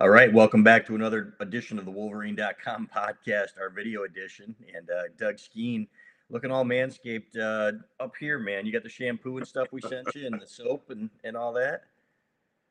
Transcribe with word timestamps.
All 0.00 0.08
right, 0.08 0.32
welcome 0.32 0.64
back 0.64 0.86
to 0.86 0.94
another 0.94 1.34
edition 1.40 1.78
of 1.78 1.84
the 1.84 1.90
Wolverine.com 1.90 2.88
podcast, 2.96 3.60
our 3.60 3.68
video 3.68 4.04
edition. 4.04 4.56
And 4.74 4.88
uh, 4.88 5.02
Doug 5.18 5.38
Skene 5.38 5.86
looking 6.30 6.50
all 6.50 6.64
manscaped 6.64 7.36
uh, 7.38 7.72
up 8.02 8.14
here, 8.18 8.38
man. 8.38 8.64
You 8.64 8.72
got 8.72 8.82
the 8.82 8.88
shampoo 8.88 9.36
and 9.36 9.46
stuff 9.46 9.68
we 9.72 9.82
sent 9.82 10.08
you, 10.14 10.26
and 10.26 10.40
the 10.40 10.46
soap 10.46 10.88
and, 10.88 11.10
and 11.22 11.36
all 11.36 11.52
that. 11.52 11.82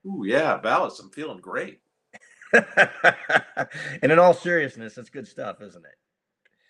Ooh, 0.08 0.24
yeah, 0.26 0.58
Balas, 0.58 1.00
I'm 1.00 1.12
feeling 1.12 1.38
great. 1.38 1.80
and 2.52 4.12
in 4.12 4.18
all 4.18 4.34
seriousness, 4.34 4.96
that's 4.96 5.12
good 5.12 5.27
stuff, 5.27 5.62
isn't 5.62 5.86
it? 5.86 5.98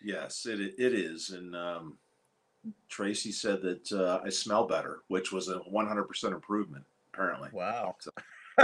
Yes, 0.04 0.46
it 0.46 0.60
it 0.60 0.94
is. 0.94 1.30
And 1.30 1.56
um, 1.56 1.98
Tracy 2.90 3.32
said 3.32 3.62
that 3.62 3.94
uh, 3.94 4.20
I 4.26 4.30
smell 4.30 4.68
better, 4.68 5.04
which 5.08 5.32
was 5.32 5.48
a 5.48 5.62
100% 5.74 6.34
improvement, 6.34 6.84
apparently. 7.14 7.48
Wow. 7.54 7.96
So. 8.00 8.12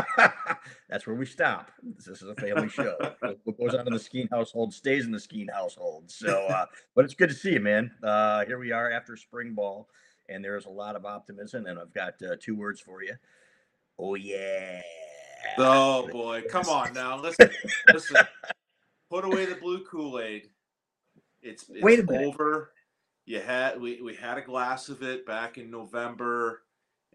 That's 0.90 1.08
where 1.08 1.16
we 1.16 1.26
stop. 1.26 1.72
This 1.84 2.22
is 2.22 2.30
a 2.30 2.36
family 2.36 2.70
show. 2.70 2.96
what 3.44 3.58
goes 3.58 3.74
on 3.74 3.88
in 3.88 3.94
the 3.94 4.00
Skene 4.00 4.28
household 4.32 4.74
stays 4.74 5.06
in 5.06 5.12
the 5.12 5.20
Skene 5.20 5.48
household. 5.48 6.10
So, 6.10 6.46
uh, 6.50 6.66
but 6.96 7.06
it's 7.06 7.14
good 7.14 7.30
to 7.30 7.36
see 7.36 7.54
you, 7.54 7.60
man. 7.60 7.92
Uh, 8.04 8.46
here 8.46 8.60
we 8.60 8.72
are 8.72 8.92
after 8.92 9.16
spring 9.16 9.54
ball, 9.54 9.90
and 10.30 10.44
there's 10.44 10.66
a 10.66 10.70
lot 10.70 10.96
of 10.96 11.06
optimism. 11.06 11.66
And 11.66 11.80
I've 11.80 11.94
got 11.94 12.22
uh, 12.22 12.36
two 12.40 12.56
words 12.56 12.80
for 12.80 13.04
you. 13.04 13.16
Oh 13.98 14.16
yeah. 14.16 14.82
Oh 15.58 16.08
boy, 16.08 16.44
come 16.50 16.68
on 16.68 16.94
now. 16.94 17.18
Listen, 17.22 17.50
listen. 17.94 18.18
Put 19.10 19.26
away 19.26 19.46
the 19.46 19.56
blue 19.56 19.84
Kool 19.86 20.20
Aid. 20.20 20.50
It's, 21.42 21.70
it's 21.70 21.84
Wait 21.84 22.00
a 22.00 22.04
minute. 22.04 22.28
over. 22.28 22.72
You 23.26 23.40
had 23.40 23.80
we, 23.80 24.02
we 24.02 24.16
had 24.16 24.38
a 24.38 24.42
glass 24.42 24.90
of 24.90 25.02
it 25.04 25.26
back 25.26 25.58
in 25.58 25.70
November 25.70 26.64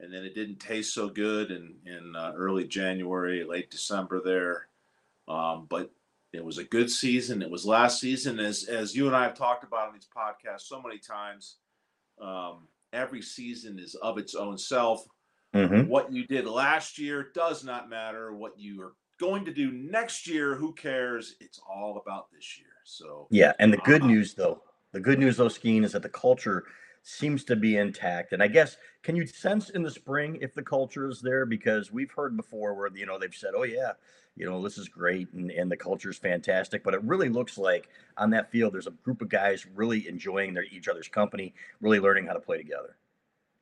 and 0.03 0.13
then 0.13 0.25
it 0.25 0.35
didn't 0.35 0.59
taste 0.59 0.95
so 0.95 1.09
good 1.09 1.51
in 1.51 1.75
in 1.87 2.15
uh, 2.17 2.33
early 2.37 2.67
January, 2.67 3.45
late 3.45 3.71
December 3.71 4.21
there. 4.25 4.69
Um, 5.29 5.67
but 5.69 5.91
it 6.33 6.45
was 6.45 6.59
a 6.59 6.65
good 6.65 6.91
season. 6.91 7.43
It 7.43 7.51
was 7.51 7.67
last 7.67 8.01
season, 8.01 8.39
as 8.39 8.65
as 8.65 8.95
you 8.95 9.07
and 9.07 9.17
I 9.17 9.25
have 9.25 9.35
talked 9.35 9.65
about 9.65 9.89
in 9.89 9.95
these 9.95 10.09
podcasts 10.15 10.63
so 10.63 10.81
many 10.81 10.99
times. 10.99 11.57
Um, 12.21 12.69
every 12.93 13.23
season 13.23 13.79
is 13.79 13.95
of 13.97 14.19
its 14.19 14.35
own 14.35 14.59
self. 14.59 15.07
Mm-hmm. 15.55 15.89
What 15.89 16.13
you 16.13 16.27
did 16.27 16.47
last 16.47 16.99
year 16.99 17.31
does 17.35 17.65
not 17.65 17.89
matter. 17.89 18.35
What 18.35 18.59
you 18.59 18.83
are 18.83 18.93
going 19.19 19.45
to 19.45 19.53
do 19.53 19.73
next 19.73 20.27
year, 20.27 20.55
who 20.55 20.73
cares? 20.73 21.37
It's 21.41 21.61
all 21.69 22.01
about 22.03 22.31
this 22.33 22.59
year. 22.59 22.69
So 22.85 23.27
yeah, 23.31 23.53
and 23.59 23.73
the 23.73 23.79
good 23.79 24.03
uh, 24.03 24.07
news 24.07 24.35
though, 24.35 24.63
the 24.93 25.01
good 25.01 25.19
news 25.19 25.37
though, 25.37 25.49
Skene, 25.49 25.85
is 25.85 25.93
that 25.93 26.03
the 26.03 26.09
culture 26.09 26.65
seems 27.03 27.45
to 27.45 27.57
be 27.57 27.77
intact. 27.77 28.33
And 28.33 28.43
I 28.43 28.49
guess 28.49 28.77
can 29.03 29.17
you 29.17 29.27
sense 29.27 29.71
in 29.71 29.83
the 29.83 29.91
spring 29.91 30.39
if 30.41 30.55
the 30.55 30.63
culture 30.63 31.09
is 31.09 31.21
there? 31.21 31.47
Because 31.47 31.93
we've 31.93 32.11
heard 32.11 32.37
before 32.37 32.75
where 32.75 32.91
you 32.95 33.07
know 33.07 33.19
they've 33.19 33.35
said, 33.35 33.53
"Oh 33.57 33.63
yeah, 33.63 33.93
you 34.37 34.47
know 34.47 34.63
this 34.63 34.79
is 34.79 34.89
great 34.89 35.33
and, 35.33 35.51
and 35.51 35.71
the 35.71 35.77
culture 35.77 36.11
is 36.11 36.19
fantastic," 36.19 36.85
but 36.85 36.95
it 36.95 37.03
really 37.03 37.29
looks 37.29 37.59
like 37.59 37.89
on 38.17 38.31
that 38.31 38.51
field 38.51 38.75
there's 38.75 38.87
a 38.87 38.93
group 39.03 39.23
of 39.23 39.29
guys 39.29 39.67
really 39.75 40.09
enjoying 40.09 40.55
their 40.55 40.65
each 40.65 40.89
other's 40.89 41.09
company, 41.09 41.55
really 41.81 42.01
learning 42.01 42.27
how 42.27 42.35
to 42.35 42.41
play 42.41 42.59
together. 42.59 42.97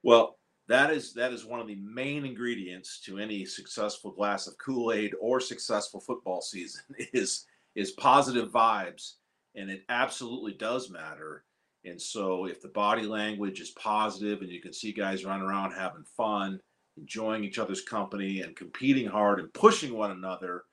Well, 0.03 0.39
that 0.69 0.91
is 0.91 1.15
that 1.15 1.33
is 1.33 1.45
one 1.45 1.61
of 1.61 1.67
the 1.67 1.77
main 1.77 2.25
ingredients 2.25 3.01
to 3.01 3.19
any 3.19 3.45
successful 3.45 4.11
glass 4.13 4.47
of 4.47 4.59
Kool-Aid 4.59 5.15
or 5.21 5.41
successful 5.41 6.01
football 6.01 6.41
season 6.43 6.83
is 7.13 7.47
is 7.75 7.93
positive 7.93 8.51
vibes 8.51 9.15
and 9.55 9.71
it 9.71 9.85
absolutely 9.89 10.53
does 10.53 10.91
matter 10.91 11.45
and 11.85 12.01
so 12.01 12.47
if 12.47 12.61
the 12.61 12.69
body 12.69 13.03
language 13.03 13.61
is 13.61 13.71
positive 13.71 14.41
and 14.41 14.51
you 14.51 14.61
can 14.61 14.73
see 14.73 14.93
guys 14.93 15.25
running 15.25 15.47
around 15.47 15.73
having 15.73 16.05
fun, 16.05 16.61
enjoying 16.97 17.45
each 17.45 17.59
other's 17.59 17.83
company 17.83 18.41
and 18.41 18.57
competing 18.57 19.07
hard 19.07 19.39
and 19.39 19.53
pushing 19.55 19.95
one 19.95 20.11
another, 20.11 20.65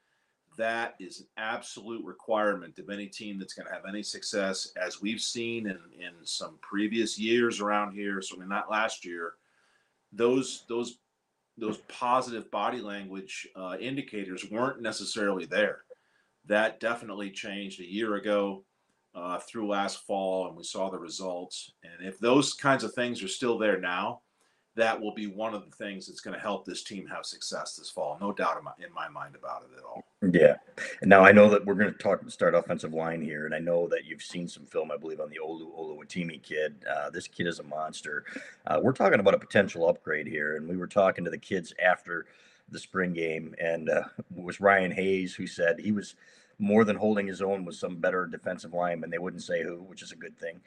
that 0.58 0.96
is 1.00 1.22
an 1.22 1.28
absolute 1.38 2.04
requirement 2.04 2.80
of 2.80 2.90
any 2.90 3.08
team 3.08 3.38
that's 3.38 3.54
going 3.54 3.68
to 3.68 3.74
have 3.74 3.84
any 3.88 4.02
success, 4.02 4.72
as 4.82 5.02
we've 5.02 5.22
seen 5.22 5.68
in, 5.68 5.78
in 6.00 6.14
some 6.24 6.58
previous 6.62 7.20
years 7.20 7.60
around 7.60 7.94
here, 7.94 8.22
certainly 8.22 8.48
not 8.48 8.72
last 8.72 9.06
year. 9.06 9.34
Those 10.14 10.64
those 10.70 10.98
those 11.58 11.78
positive 11.90 12.50
body 12.52 12.80
language 12.80 13.48
uh, 13.56 13.76
indicators 13.80 14.50
weren't 14.50 14.82
necessarily 14.82 15.46
there. 15.46 15.80
That 16.46 16.80
definitely 16.80 17.32
changed 17.32 17.80
a 17.80 17.92
year 17.92 18.16
ago 18.16 18.64
uh, 19.16 19.40
through 19.40 19.68
last 19.68 20.06
fall, 20.06 20.48
and 20.48 20.56
we 20.56 20.64
saw 20.64 20.90
the 20.90 21.00
results. 21.00 21.72
And 21.84 22.08
if 22.08 22.20
those 22.20 22.54
kinds 22.54 22.84
of 22.84 22.94
things 22.94 23.24
are 23.24 23.30
still 23.30 23.58
there 23.58 23.80
now, 23.80 24.22
that 24.76 25.00
will 25.00 25.14
be 25.14 25.28
one 25.28 25.54
of 25.54 25.64
the 25.64 25.76
things 25.78 26.06
that's 26.06 26.20
going 26.20 26.34
to 26.34 26.40
help 26.40 26.66
this 26.66 26.84
team 26.84 27.08
have 27.08 27.26
success 27.26 27.78
this 27.78 27.90
fall. 27.90 28.18
No 28.20 28.34
doubt 28.34 28.58
in 28.58 28.66
my, 28.66 28.72
in 28.86 28.94
my 28.94 29.08
mind 29.08 29.34
about 29.34 29.64
it 29.64 29.78
at 29.78 29.86
all. 29.86 30.04
Yeah. 30.34 30.56
Now 31.02 31.24
I 31.24 31.32
know 31.32 31.50
that 31.50 31.66
we're 31.66 31.76
going 31.76 31.94
to 31.94 31.98
talk 31.98 32.30
start 32.30 32.56
offensive 32.56 32.94
line 32.94 33.22
here, 33.22 33.46
and 33.46 33.56
I 33.56 33.60
know 33.60 33.88
that 33.88 34.04
you've 34.04 34.22
seen 34.22 34.50
some 34.50 34.66
film, 34.66 34.92
I 34.92 34.98
believe, 34.98 35.22
on 35.22 35.30
the 35.30 35.40
Olu 35.42 35.74
Oluwatimi 35.74 36.44
kid. 36.44 36.84
Uh, 36.94 37.10
this 37.10 37.28
kid 37.28 37.48
is 37.48 37.60
a 37.60 37.64
monster. 37.64 38.26
Uh, 38.68 38.82
we're 38.84 38.92
talking 38.92 39.22
about 39.22 39.34
a 39.34 39.40
potential 39.40 39.88
upgrade 39.88 40.28
here, 40.28 40.58
and 40.58 40.68
we 40.68 40.76
were 40.76 40.88
talking 40.88 41.24
to 41.24 41.32
the 41.32 41.38
kids 41.38 41.74
after 41.82 42.26
the 42.70 42.80
spring 42.80 43.14
game, 43.14 43.56
and 43.62 43.90
uh, 43.90 44.04
it 44.18 44.44
was 44.44 44.60
Ryan 44.60 44.92
Hayes 44.92 45.36
who 45.36 45.48
said 45.48 45.80
he 45.80 45.94
was– 45.94 46.16
more 46.60 46.84
than 46.84 46.96
holding 46.96 47.28
his 47.28 47.42
own 47.42 47.66
with 47.66 47.76
some 47.76 47.98
better 47.98 48.26
defensive 48.26 48.74
lineman. 48.74 49.10
They 49.10 49.18
wouldn't 49.18 49.44
say 49.44 49.64
who, 49.64 49.78
which 49.84 50.02
is 50.02 50.12
a 50.12 50.16
good 50.16 50.38
thing. 50.38 50.62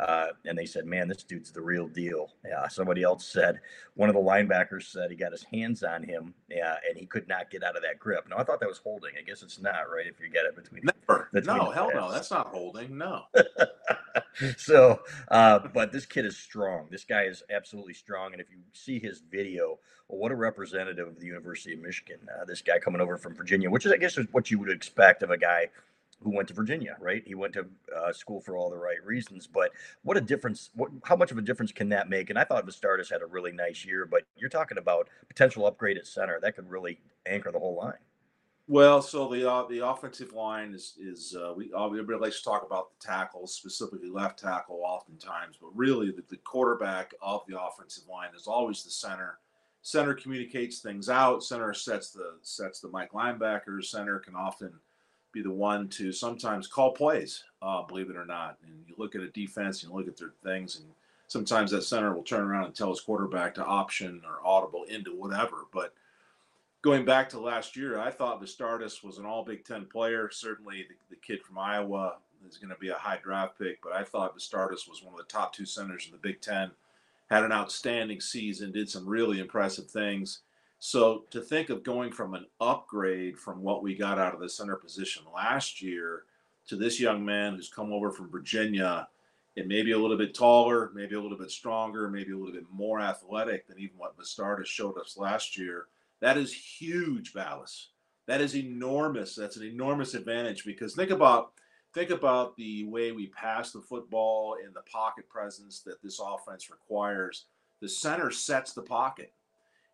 Uh, 0.00 0.28
and 0.44 0.58
they 0.58 0.66
said, 0.66 0.86
"Man, 0.86 1.06
this 1.06 1.22
dude's 1.22 1.52
the 1.52 1.60
real 1.60 1.86
deal." 1.86 2.32
Yeah. 2.44 2.66
Somebody 2.68 3.02
else 3.02 3.26
said 3.26 3.60
one 3.94 4.08
of 4.08 4.14
the 4.14 4.20
linebackers 4.20 4.90
said 4.90 5.10
he 5.10 5.16
got 5.16 5.32
his 5.32 5.44
hands 5.44 5.82
on 5.84 6.02
him, 6.02 6.34
yeah, 6.48 6.76
and 6.88 6.98
he 6.98 7.06
could 7.06 7.28
not 7.28 7.50
get 7.50 7.62
out 7.62 7.76
of 7.76 7.82
that 7.82 8.00
grip. 8.00 8.26
Now 8.28 8.38
I 8.38 8.44
thought 8.44 8.60
that 8.60 8.68
was 8.68 8.78
holding. 8.78 9.12
I 9.16 9.22
guess 9.22 9.42
it's 9.42 9.60
not, 9.60 9.90
right? 9.90 10.06
If 10.06 10.18
you 10.18 10.28
get 10.28 10.46
it 10.46 10.56
between 10.56 10.82
never, 10.84 11.28
between 11.32 11.56
no, 11.56 11.70
hell 11.70 11.90
no, 11.94 12.10
that's 12.10 12.30
not 12.30 12.48
holding. 12.48 12.98
No. 12.98 13.22
so, 14.56 15.00
uh, 15.28 15.60
but 15.72 15.92
this 15.92 16.06
kid 16.06 16.26
is 16.26 16.36
strong. 16.36 16.88
This 16.90 17.04
guy 17.04 17.24
is 17.24 17.42
absolutely 17.50 17.94
strong, 17.94 18.32
and 18.32 18.40
if 18.40 18.50
you 18.50 18.58
see 18.72 18.98
his 18.98 19.22
video, 19.30 19.78
well, 20.08 20.18
what 20.18 20.32
a 20.32 20.36
representative 20.36 21.06
of 21.06 21.18
the 21.18 21.26
University 21.26 21.74
of 21.74 21.80
Michigan. 21.80 22.18
Uh, 22.28 22.44
this 22.44 22.62
guy 22.62 22.78
coming 22.78 23.00
over 23.00 23.16
from 23.16 23.34
Virginia, 23.34 23.70
which 23.70 23.86
is, 23.86 23.92
I 23.92 23.96
guess, 23.96 24.18
is 24.18 24.26
what 24.32 24.50
you 24.50 24.58
would 24.58 24.70
expect 24.70 25.22
of 25.22 25.30
a 25.30 25.38
guy 25.38 25.68
who 26.24 26.34
went 26.34 26.48
to 26.48 26.54
Virginia, 26.54 26.96
right? 26.98 27.22
He 27.26 27.34
went 27.34 27.52
to 27.52 27.66
uh, 27.94 28.12
school 28.12 28.40
for 28.40 28.56
all 28.56 28.70
the 28.70 28.76
right 28.76 29.04
reasons. 29.04 29.46
But 29.46 29.70
what 30.02 30.16
a 30.16 30.20
difference! 30.20 30.70
What, 30.74 30.90
how 31.04 31.16
much 31.16 31.30
of 31.30 31.38
a 31.38 31.42
difference 31.42 31.70
can 31.70 31.88
that 31.90 32.08
make? 32.08 32.30
And 32.30 32.38
I 32.38 32.44
thought 32.44 32.66
Vastardis 32.66 33.10
had 33.10 33.22
a 33.22 33.26
really 33.26 33.52
nice 33.52 33.84
year, 33.84 34.06
but 34.06 34.22
you're 34.36 34.48
talking 34.48 34.78
about 34.78 35.08
potential 35.28 35.66
upgrade 35.66 35.98
at 35.98 36.06
center 36.06 36.40
that 36.40 36.56
could 36.56 36.68
really 36.68 36.98
anchor 37.26 37.52
the 37.52 37.58
whole 37.58 37.76
line. 37.76 37.98
Well, 38.66 39.02
so 39.02 39.28
the 39.28 39.50
uh, 39.50 39.66
the 39.68 39.86
offensive 39.86 40.32
line 40.32 40.72
is 40.72 40.94
is 40.98 41.36
uh, 41.38 41.52
we 41.54 41.70
uh, 41.74 41.84
everybody 41.84 42.18
likes 42.18 42.38
to 42.38 42.44
talk 42.44 42.64
about 42.64 42.98
the 42.98 43.06
tackles, 43.06 43.54
specifically 43.54 44.08
left 44.08 44.38
tackle, 44.38 44.80
oftentimes, 44.82 45.58
but 45.60 45.76
really 45.76 46.10
the, 46.10 46.24
the 46.30 46.38
quarterback 46.38 47.12
of 47.20 47.42
the 47.46 47.60
offensive 47.60 48.04
line 48.08 48.30
is 48.34 48.46
always 48.46 48.82
the 48.82 48.90
center. 48.90 49.38
Center 49.82 50.14
communicates 50.14 50.78
things 50.78 51.10
out. 51.10 51.44
Center 51.44 51.74
sets 51.74 52.10
the 52.10 52.38
sets 52.40 52.80
the 52.80 52.88
Mike 52.88 53.12
linebackers. 53.12 53.84
Center 53.84 54.18
can 54.18 54.34
often 54.34 54.72
be 55.34 55.42
the 55.42 55.50
one 55.50 55.88
to 55.88 56.12
sometimes 56.12 56.66
call 56.66 56.92
plays, 56.92 57.44
uh, 57.60 57.82
believe 57.82 58.08
it 58.08 58.16
or 58.16 58.24
not. 58.24 58.56
And 58.64 58.72
you 58.88 58.94
look 58.96 59.14
at 59.14 59.20
a 59.20 59.28
defense, 59.28 59.82
and 59.82 59.90
you 59.90 59.98
look 59.98 60.08
at 60.08 60.16
their 60.16 60.32
things, 60.42 60.76
and 60.76 60.86
sometimes 61.26 61.72
that 61.72 61.82
center 61.82 62.14
will 62.14 62.22
turn 62.22 62.44
around 62.44 62.66
and 62.66 62.74
tell 62.74 62.90
his 62.90 63.00
quarterback 63.00 63.54
to 63.56 63.64
option 63.64 64.22
or 64.24 64.38
audible 64.46 64.84
into 64.84 65.10
whatever. 65.10 65.66
But 65.72 65.92
going 66.82 67.04
back 67.04 67.28
to 67.30 67.40
last 67.40 67.76
year, 67.76 67.98
I 67.98 68.10
thought 68.10 68.42
Vastardis 68.42 69.02
was 69.02 69.18
an 69.18 69.26
all 69.26 69.44
Big 69.44 69.64
Ten 69.64 69.84
player. 69.86 70.30
Certainly, 70.30 70.86
the, 70.88 70.94
the 71.10 71.20
kid 71.20 71.42
from 71.42 71.58
Iowa 71.58 72.16
is 72.48 72.58
going 72.58 72.70
to 72.70 72.78
be 72.78 72.90
a 72.90 72.94
high 72.94 73.18
draft 73.22 73.58
pick, 73.58 73.82
but 73.82 73.92
I 73.92 74.04
thought 74.04 74.36
Vastardis 74.36 74.88
was 74.88 75.02
one 75.02 75.14
of 75.14 75.18
the 75.18 75.24
top 75.24 75.52
two 75.52 75.66
centers 75.66 76.06
in 76.06 76.12
the 76.12 76.18
Big 76.18 76.40
Ten. 76.40 76.70
Had 77.30 77.42
an 77.42 77.52
outstanding 77.52 78.20
season, 78.20 78.70
did 78.70 78.88
some 78.88 79.08
really 79.08 79.40
impressive 79.40 79.86
things. 79.86 80.40
So 80.86 81.24
to 81.30 81.40
think 81.40 81.70
of 81.70 81.82
going 81.82 82.12
from 82.12 82.34
an 82.34 82.44
upgrade 82.60 83.38
from 83.38 83.62
what 83.62 83.82
we 83.82 83.94
got 83.94 84.18
out 84.18 84.34
of 84.34 84.40
the 84.40 84.50
center 84.50 84.76
position 84.76 85.22
last 85.34 85.80
year 85.80 86.24
to 86.68 86.76
this 86.76 87.00
young 87.00 87.24
man 87.24 87.54
who's 87.54 87.70
come 87.70 87.90
over 87.90 88.10
from 88.10 88.30
Virginia 88.30 89.08
and 89.56 89.66
maybe 89.66 89.92
a 89.92 89.98
little 89.98 90.18
bit 90.18 90.34
taller, 90.34 90.90
maybe 90.94 91.14
a 91.14 91.20
little 91.20 91.38
bit 91.38 91.50
stronger, 91.50 92.10
maybe 92.10 92.32
a 92.32 92.36
little 92.36 92.52
bit 92.52 92.66
more 92.70 93.00
athletic 93.00 93.66
than 93.66 93.78
even 93.78 93.96
what 93.96 94.14
Vastardis 94.18 94.66
showed 94.66 94.98
us 94.98 95.16
last 95.16 95.56
year, 95.56 95.86
That 96.20 96.36
is 96.36 96.52
huge, 96.52 97.32
Balas. 97.32 97.88
That 98.26 98.42
is 98.42 98.54
enormous. 98.54 99.34
That's 99.34 99.56
an 99.56 99.64
enormous 99.64 100.12
advantage 100.12 100.66
because 100.66 100.94
think 100.94 101.10
about 101.10 101.52
think 101.94 102.10
about 102.10 102.56
the 102.56 102.84
way 102.84 103.10
we 103.10 103.28
pass 103.28 103.72
the 103.72 103.80
football 103.80 104.58
and 104.62 104.74
the 104.74 104.82
pocket 104.82 105.30
presence 105.30 105.80
that 105.80 106.02
this 106.02 106.20
offense 106.20 106.68
requires. 106.68 107.46
The 107.80 107.88
center 107.88 108.30
sets 108.30 108.74
the 108.74 108.82
pocket, 108.82 109.32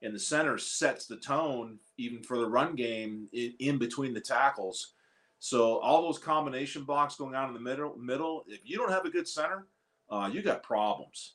and 0.02 0.14
the 0.14 0.18
center 0.18 0.58
sets 0.58 1.06
the 1.06 1.16
tone 1.16 1.78
even 1.98 2.22
for 2.22 2.38
the 2.38 2.48
run 2.48 2.74
game 2.74 3.28
in, 3.32 3.52
in 3.58 3.78
between 3.78 4.14
the 4.14 4.20
tackles. 4.20 4.94
So 5.38 5.78
all 5.78 6.02
those 6.02 6.18
combination 6.18 6.84
blocks 6.84 7.16
going 7.16 7.34
on 7.34 7.48
in 7.48 7.54
the 7.54 7.60
middle, 7.60 7.96
middle. 7.96 8.44
If 8.46 8.60
you 8.64 8.76
don't 8.76 8.92
have 8.92 9.04
a 9.06 9.10
good 9.10 9.28
center, 9.28 9.66
uh, 10.10 10.30
you 10.32 10.42
got 10.42 10.62
problems. 10.62 11.34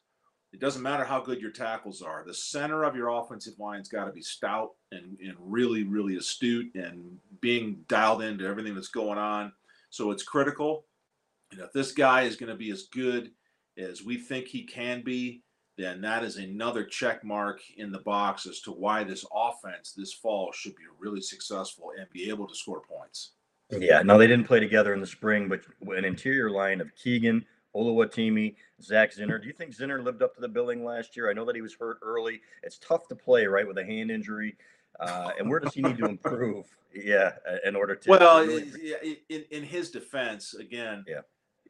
It 0.54 0.60
doesn't 0.60 0.82
matter 0.82 1.04
how 1.04 1.20
good 1.20 1.42
your 1.42 1.52
tackles 1.52 2.02
are. 2.02 2.24
The 2.26 2.34
center 2.34 2.84
of 2.84 2.96
your 2.96 3.10
offensive 3.10 3.56
line's 3.60 3.90
got 3.90 4.06
to 4.06 4.12
be 4.12 4.22
stout 4.22 4.72
and, 4.92 5.18
and 5.20 5.36
really, 5.38 5.84
really 5.84 6.16
astute 6.16 6.74
and 6.76 7.18
being 7.42 7.84
dialed 7.90 8.22
into 8.22 8.46
everything 8.46 8.74
that's 8.74 8.88
going 8.88 9.18
on. 9.18 9.52
So 9.90 10.12
it's 10.12 10.24
critical. 10.24 10.86
And 11.52 11.60
if 11.60 11.74
this 11.74 11.92
guy 11.92 12.22
is 12.22 12.36
going 12.36 12.50
to 12.50 12.56
be 12.56 12.72
as 12.72 12.84
good 12.84 13.32
as 13.78 14.04
we 14.04 14.18
think 14.18 14.48
he 14.48 14.64
can 14.64 15.02
be, 15.04 15.44
then 15.78 16.02
that 16.02 16.24
is 16.24 16.38
another 16.38 16.84
check 16.84 17.24
mark 17.24 17.62
in 17.78 17.92
the 17.92 18.00
box 18.00 18.46
as 18.46 18.62
to 18.62 18.72
why 18.72 19.04
this 19.04 19.26
offense 19.34 19.92
this 19.92 20.14
fall 20.14 20.52
should 20.54 20.76
be 20.76 20.84
really 21.00 21.22
successful 21.22 21.92
and 22.00 22.10
be 22.12 22.30
able 22.30 22.48
to 22.48 22.56
score 22.56 22.82
points. 22.82 23.32
Yeah, 23.72 24.02
now 24.04 24.18
they 24.18 24.28
didn't 24.28 24.48
play 24.48 24.60
together 24.60 24.94
in 24.94 25.02
the 25.02 25.08
spring, 25.08 25.50
but 25.50 25.62
an 25.98 26.06
interior 26.06 26.52
line 26.52 26.82
of 26.82 26.96
Keegan, 26.96 27.44
Oluwatimi, 27.76 28.56
Zach 28.82 29.14
Zinter. 29.14 29.42
Do 29.42 29.48
you 29.48 29.54
think 29.54 29.76
Zinter 29.76 30.04
lived 30.04 30.22
up 30.22 30.36
to 30.36 30.42
the 30.42 30.48
billing 30.48 30.86
last 30.86 31.18
year? 31.18 31.30
I 31.30 31.34
know 31.34 31.46
that 31.46 31.56
he 31.56 31.62
was 31.62 31.74
hurt 31.74 31.98
early. 32.02 32.42
It's 32.64 32.78
tough 32.78 33.08
to 33.08 33.16
play, 33.16 33.46
right, 33.48 33.68
with 33.68 33.78
a 33.78 33.86
hand 33.86 34.12
injury. 34.12 34.56
Uh, 35.00 35.32
and 35.38 35.50
where 35.50 35.60
does 35.60 35.74
he 35.74 35.82
need 35.82 35.98
to 35.98 36.06
improve? 36.06 36.66
Yeah, 36.98 37.34
in 37.66 37.76
order 37.76 37.94
to. 37.94 38.10
Well, 38.10 38.46
really... 38.46 38.72
in, 39.28 39.44
in 39.52 39.64
his 39.64 39.92
defense, 39.92 40.54
again, 40.54 41.04
yeah. 41.06 41.24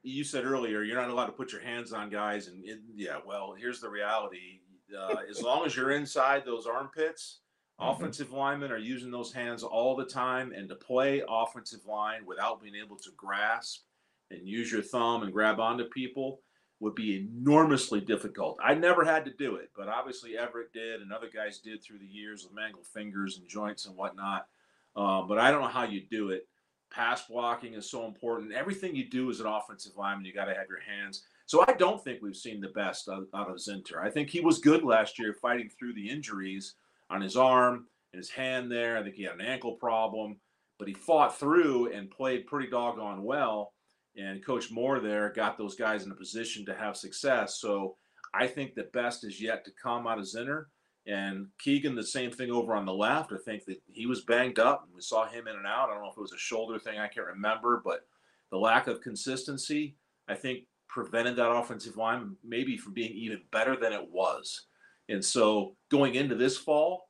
You 0.05 0.23
said 0.23 0.45
earlier 0.45 0.83
you're 0.83 0.99
not 0.99 1.09
allowed 1.09 1.25
to 1.25 1.31
put 1.31 1.51
your 1.51 1.61
hands 1.61 1.91
on 1.91 2.09
guys, 2.09 2.47
and 2.47 2.63
yeah, 2.95 3.17
well, 3.25 3.55
here's 3.57 3.81
the 3.81 3.89
reality: 3.89 4.59
uh, 4.97 5.17
as 5.29 5.41
long 5.41 5.65
as 5.65 5.75
you're 5.75 5.91
inside 5.91 6.43
those 6.45 6.65
armpits, 6.65 7.39
mm-hmm. 7.79 7.89
offensive 7.91 8.31
linemen 8.31 8.71
are 8.71 8.77
using 8.77 9.11
those 9.11 9.33
hands 9.33 9.63
all 9.63 9.95
the 9.95 10.05
time, 10.05 10.51
and 10.51 10.69
to 10.69 10.75
play 10.75 11.23
offensive 11.27 11.85
line 11.85 12.25
without 12.25 12.61
being 12.61 12.75
able 12.75 12.97
to 12.97 13.09
grasp 13.17 13.83
and 14.31 14.47
use 14.47 14.71
your 14.71 14.81
thumb 14.81 15.23
and 15.23 15.33
grab 15.33 15.59
onto 15.59 15.85
people 15.85 16.39
would 16.79 16.95
be 16.95 17.17
enormously 17.17 18.01
difficult. 18.01 18.57
I 18.63 18.73
never 18.75 19.05
had 19.05 19.25
to 19.25 19.31
do 19.31 19.55
it, 19.55 19.71
but 19.75 19.87
obviously 19.87 20.37
Everett 20.37 20.73
did, 20.73 21.01
and 21.01 21.11
other 21.11 21.29
guys 21.33 21.59
did 21.59 21.83
through 21.83 21.99
the 21.99 22.05
years 22.05 22.43
with 22.43 22.53
mangled 22.53 22.85
fingers 22.87 23.37
and 23.37 23.47
joints 23.47 23.85
and 23.85 23.95
whatnot. 23.95 24.47
Uh, 24.95 25.21
but 25.23 25.37
I 25.37 25.51
don't 25.51 25.61
know 25.61 25.67
how 25.67 25.83
you 25.83 26.01
do 26.09 26.29
it. 26.29 26.47
Pass 26.95 27.25
blocking 27.27 27.73
is 27.73 27.89
so 27.89 28.05
important. 28.05 28.53
Everything 28.53 28.95
you 28.95 29.09
do 29.09 29.29
as 29.29 29.41
an 29.41 29.47
offensive 29.47 29.93
lineman, 29.97 30.25
you 30.25 30.33
got 30.33 30.45
to 30.45 30.55
have 30.55 30.69
your 30.69 30.79
hands. 30.79 31.23
So 31.45 31.65
I 31.67 31.73
don't 31.73 32.01
think 32.03 32.21
we've 32.21 32.35
seen 32.35 32.61
the 32.61 32.69
best 32.69 33.09
out, 33.09 33.27
out 33.35 33.49
of 33.49 33.57
Zinter. 33.57 34.01
I 34.01 34.09
think 34.09 34.29
he 34.29 34.39
was 34.39 34.59
good 34.59 34.83
last 34.83 35.19
year 35.19 35.33
fighting 35.33 35.69
through 35.69 35.93
the 35.93 36.09
injuries 36.09 36.75
on 37.09 37.21
his 37.21 37.35
arm 37.35 37.87
and 38.13 38.17
his 38.17 38.29
hand 38.29 38.71
there. 38.71 38.97
I 38.97 39.03
think 39.03 39.15
he 39.15 39.23
had 39.23 39.35
an 39.35 39.41
ankle 39.41 39.73
problem, 39.73 40.37
but 40.79 40.87
he 40.87 40.93
fought 40.93 41.37
through 41.37 41.91
and 41.91 42.09
played 42.09 42.47
pretty 42.47 42.69
doggone 42.69 43.23
well 43.23 43.73
and 44.17 44.45
Coach 44.45 44.71
Moore 44.71 44.99
there 44.99 45.31
got 45.35 45.57
those 45.57 45.75
guys 45.75 46.05
in 46.05 46.11
a 46.11 46.15
position 46.15 46.65
to 46.65 46.75
have 46.75 46.95
success. 46.95 47.59
So 47.59 47.95
I 48.33 48.47
think 48.47 48.73
the 48.73 48.89
best 48.93 49.25
is 49.25 49.41
yet 49.41 49.65
to 49.65 49.71
come 49.81 50.07
out 50.07 50.19
of 50.19 50.25
Zinter. 50.25 50.65
And 51.07 51.47
Keegan, 51.59 51.95
the 51.95 52.03
same 52.03 52.31
thing 52.31 52.51
over 52.51 52.75
on 52.75 52.85
the 52.85 52.93
left. 52.93 53.31
I 53.31 53.37
think 53.37 53.65
that 53.65 53.81
he 53.87 54.07
was 54.07 54.21
banged 54.21 54.59
up. 54.59 54.83
and 54.85 54.95
We 54.95 55.01
saw 55.01 55.27
him 55.27 55.47
in 55.47 55.55
and 55.55 55.67
out. 55.67 55.89
I 55.89 55.93
don't 55.93 56.03
know 56.03 56.09
if 56.09 56.17
it 56.17 56.21
was 56.21 56.33
a 56.33 56.37
shoulder 56.37 56.79
thing. 56.79 56.97
I 56.97 57.07
can't 57.07 57.27
remember. 57.27 57.81
But 57.83 58.07
the 58.51 58.57
lack 58.57 58.87
of 58.87 59.01
consistency, 59.01 59.95
I 60.27 60.35
think, 60.35 60.65
prevented 60.87 61.35
that 61.35 61.51
offensive 61.51 61.97
line 61.97 62.35
maybe 62.43 62.77
from 62.77 62.93
being 62.93 63.11
even 63.11 63.41
better 63.51 63.75
than 63.75 63.93
it 63.93 64.09
was. 64.09 64.65
And 65.09 65.23
so 65.23 65.75
going 65.89 66.15
into 66.15 66.35
this 66.35 66.57
fall, 66.57 67.09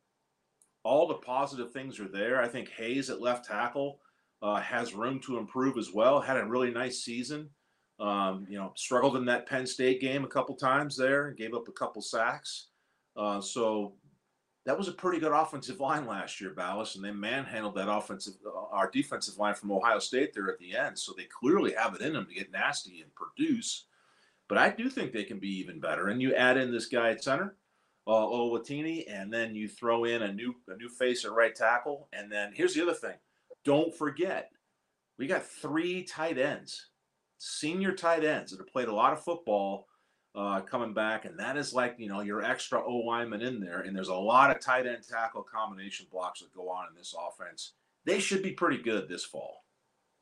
all 0.83 1.07
the 1.07 1.15
positive 1.15 1.71
things 1.71 2.00
are 2.00 2.07
there. 2.07 2.42
I 2.42 2.47
think 2.47 2.69
Hayes 2.69 3.09
at 3.09 3.21
left 3.21 3.45
tackle 3.45 4.00
uh, 4.42 4.59
has 4.62 4.94
room 4.94 5.19
to 5.21 5.38
improve 5.38 5.77
as 5.77 5.92
well. 5.94 6.19
Had 6.19 6.38
a 6.38 6.45
really 6.45 6.71
nice 6.71 7.03
season. 7.03 7.50
Um, 8.00 8.45
you 8.50 8.57
know, 8.57 8.74
struggled 8.75 9.15
in 9.15 9.25
that 9.25 9.47
Penn 9.47 9.65
State 9.65 10.01
game 10.01 10.25
a 10.25 10.27
couple 10.27 10.56
times 10.56 10.97
there, 10.97 11.31
gave 11.31 11.53
up 11.53 11.68
a 11.69 11.71
couple 11.71 12.01
sacks. 12.01 12.68
Uh, 13.16 13.42
so 13.42 13.94
that 14.66 14.78
was 14.78 14.88
a 14.88 14.94
pretty 14.94 15.20
good 15.20 15.32
offensive 15.32 15.80
line 15.80 16.08
last 16.08 16.42
year, 16.42 16.50
Balas, 16.50 16.96
and 16.96 17.06
they 17.06 17.12
manhandled 17.12 17.76
that 17.76 17.92
offensive, 17.92 18.34
uh, 18.46 18.66
our 18.72 18.90
defensive 18.90 19.38
line 19.38 19.54
from 19.54 19.72
Ohio 19.72 20.00
State 20.00 20.34
there 20.34 20.50
at 20.50 20.58
the 20.58 20.76
end. 20.76 20.98
So 20.98 21.14
they 21.16 21.26
clearly 21.26 21.74
have 21.74 21.94
it 21.94 22.02
in 22.02 22.14
them 22.14 22.26
to 22.26 22.34
get 22.34 22.52
nasty 22.52 23.02
and 23.02 23.14
produce. 23.14 23.86
But 24.48 24.58
I 24.58 24.70
do 24.70 24.90
think 24.90 25.12
they 25.12 25.24
can 25.24 25.40
be 25.40 25.60
even 25.60 25.80
better. 25.80 26.08
And 26.08 26.22
you 26.22 26.34
add 26.34 26.58
in 26.58 26.72
this 26.72 26.88
guy 26.88 27.12
at 27.12 27.24
center, 27.24 27.56
uh, 28.08 28.56
and 28.56 29.34
then 29.34 29.56
you 29.56 29.68
throw 29.68 30.04
in 30.04 30.22
a 30.22 30.34
new 30.34 30.56
a 30.68 30.76
new 30.76 30.90
face 30.90 31.26
at 31.26 31.32
right 31.32 31.56
tackle. 31.56 32.08
And 32.14 32.32
then 32.32 32.52
here's 32.54 32.74
the 32.74 32.84
other 32.84 32.94
thing: 32.94 33.16
don't 33.64 33.96
forget, 33.96 34.52
we 35.18 35.26
got 35.28 35.46
three 35.46 36.04
tight 36.04 36.38
ends, 36.38 36.90
senior 37.38 37.92
tight 37.92 38.24
ends 38.24 38.52
that 38.52 38.60
have 38.60 38.68
played 38.72 38.88
a 38.88 38.94
lot 38.94 39.14
of 39.14 39.24
football 39.24 39.88
uh, 40.36 40.62
coming 40.62 40.94
back, 40.94 41.26
and 41.26 41.40
that 41.40 41.58
is 41.58 41.74
like 41.74 41.96
you 41.98 42.10
know 42.10 42.22
your 42.22 42.44
extra 42.44 42.84
O 42.84 42.98
lineman 42.98 43.42
in 43.42 43.60
there. 43.60 43.82
And 43.82 43.96
there's 43.96 44.10
a 44.10 44.16
lot 44.16 44.52
of 44.52 44.60
tight 44.60 44.86
end 44.86 45.04
tackle 45.08 45.44
combination 45.44 46.08
blocks 46.12 46.42
that 46.42 46.54
go 46.54 46.70
on 46.70 46.88
in 46.90 46.96
this 46.96 47.16
offense. 47.18 47.74
They 48.04 48.20
should 48.20 48.44
be 48.44 48.52
pretty 48.52 48.82
good 48.82 49.08
this 49.08 49.24
fall. 49.24 49.64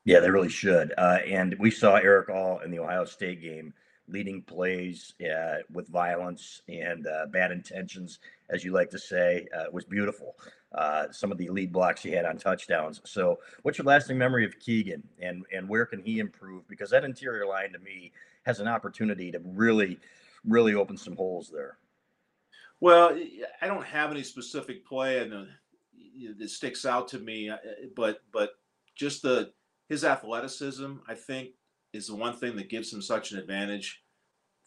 Yeah, 0.06 0.20
they 0.20 0.30
really 0.30 0.50
should. 0.50 0.94
Uh, 0.98 1.20
and 1.26 1.56
we 1.60 1.72
saw 1.72 1.96
Erick 1.96 2.30
All 2.30 2.60
in 2.60 2.72
the 2.72 2.80
Ohio 2.80 3.06
State 3.06 3.42
game 3.42 3.74
leading 4.08 4.42
plays 4.42 5.14
uh, 5.24 5.60
with 5.72 5.88
violence 5.88 6.62
and 6.68 7.08
uh, 7.08 7.26
bad 7.28 7.52
intentions, 7.52 8.20
as 8.50 8.64
you 8.64 8.74
like 8.74 8.90
to 8.90 9.00
say. 9.00 9.48
Uh, 9.58 9.66
was 9.72 9.86
beautiful. 9.86 10.36
Uh, 10.74 11.12
some 11.12 11.32
of 11.32 11.38
the 11.38 11.50
lead 11.50 11.72
blocks 11.72 12.02
he 12.02 12.12
had 12.12 12.26
on 12.26 12.36
touchdowns. 12.36 13.00
So, 13.06 13.40
what's 13.62 13.78
your 13.78 13.86
lasting 13.86 14.18
memory 14.18 14.44
of 14.44 14.58
Keegan, 14.60 15.04
and 15.20 15.46
and 15.54 15.70
where 15.70 15.86
can 15.86 16.02
he 16.02 16.20
improve? 16.20 16.68
Because 16.68 16.90
that 16.90 17.04
interior 17.04 17.46
line 17.46 17.72
to 17.74 17.80
me 17.80 18.12
has 18.44 18.60
an 18.60 18.68
opportunity 18.68 19.32
to 19.32 19.40
really, 19.46 20.00
really 20.46 20.74
open 20.74 20.98
some 20.98 21.16
holes 21.16 21.50
there. 21.54 21.78
Well, 22.80 23.18
I 23.62 23.68
don't 23.68 23.86
have 23.86 24.12
any 24.12 24.24
specific 24.24 24.86
play 24.86 25.20
and 25.20 25.48
that 26.38 26.50
sticks 26.50 26.86
out 26.86 27.08
to 27.10 27.20
me, 27.20 27.50
uh, 27.50 27.58
but 27.96 28.22
but 28.32 28.52
just 28.96 29.22
the 29.22 29.52
his 29.90 30.04
athleticism, 30.04 30.94
I 31.08 31.14
think, 31.16 31.50
is 31.94 32.08
the 32.08 32.16
one 32.16 32.36
thing 32.36 32.56
that 32.56 32.70
gives 32.70 32.92
him 32.92 33.02
such 33.02 33.32
an 33.32 33.40
advantage. 33.40 34.04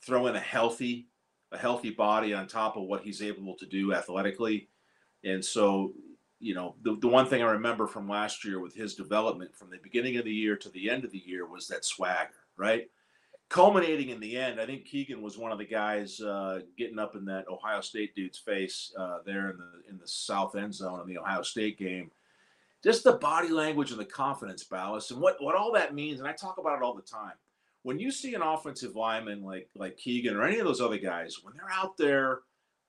Throw 0.04 0.26
in 0.28 0.36
a 0.36 0.40
healthy, 0.40 1.08
a 1.52 1.58
healthy 1.58 1.90
body 1.90 2.32
on 2.32 2.46
top 2.46 2.76
of 2.76 2.84
what 2.84 3.02
he's 3.02 3.22
able 3.22 3.56
to 3.56 3.66
do 3.66 3.92
athletically 3.92 4.68
and 5.26 5.44
so, 5.44 5.92
you 6.38 6.54
know, 6.54 6.76
the, 6.82 6.96
the 7.00 7.08
one 7.08 7.26
thing 7.26 7.42
I 7.42 7.50
remember 7.50 7.88
from 7.88 8.08
last 8.08 8.44
year 8.44 8.60
with 8.60 8.74
his 8.74 8.94
development 8.94 9.54
from 9.54 9.70
the 9.70 9.78
beginning 9.82 10.16
of 10.18 10.24
the 10.24 10.32
year 10.32 10.56
to 10.56 10.68
the 10.70 10.88
end 10.88 11.04
of 11.04 11.10
the 11.10 11.22
year 11.26 11.46
was 11.46 11.66
that 11.66 11.84
swagger, 11.84 12.30
right? 12.56 12.88
Culminating 13.48 14.10
in 14.10 14.20
the 14.20 14.36
end, 14.36 14.60
I 14.60 14.66
think 14.66 14.84
Keegan 14.84 15.20
was 15.20 15.36
one 15.36 15.50
of 15.50 15.58
the 15.58 15.64
guys 15.64 16.20
uh, 16.20 16.60
getting 16.78 16.98
up 16.98 17.16
in 17.16 17.24
that 17.26 17.48
Ohio 17.48 17.80
State 17.80 18.14
dude's 18.14 18.38
face 18.38 18.92
uh, 18.96 19.18
there 19.24 19.50
in 19.50 19.56
the 19.56 19.90
in 19.90 19.98
the 19.98 20.06
south 20.06 20.56
end 20.56 20.74
zone 20.74 21.00
in 21.00 21.06
the 21.06 21.18
Ohio 21.18 21.42
State 21.42 21.78
game. 21.78 22.10
Just 22.82 23.04
the 23.04 23.14
body 23.14 23.48
language 23.48 23.90
and 23.90 24.00
the 24.00 24.04
confidence, 24.04 24.64
Balas, 24.64 25.10
and 25.10 25.20
what 25.20 25.36
what 25.40 25.54
all 25.54 25.72
that 25.72 25.94
means. 25.94 26.18
And 26.18 26.28
I 26.28 26.32
talk 26.32 26.58
about 26.58 26.76
it 26.76 26.82
all 26.82 26.94
the 26.94 27.02
time. 27.02 27.34
When 27.82 28.00
you 28.00 28.10
see 28.10 28.34
an 28.34 28.42
offensive 28.42 28.96
lineman 28.96 29.44
like 29.44 29.68
like 29.76 29.96
Keegan 29.96 30.36
or 30.36 30.42
any 30.42 30.58
of 30.58 30.66
those 30.66 30.80
other 30.80 30.98
guys, 30.98 31.38
when 31.42 31.54
they're 31.54 31.70
out 31.72 31.96
there 31.96 32.40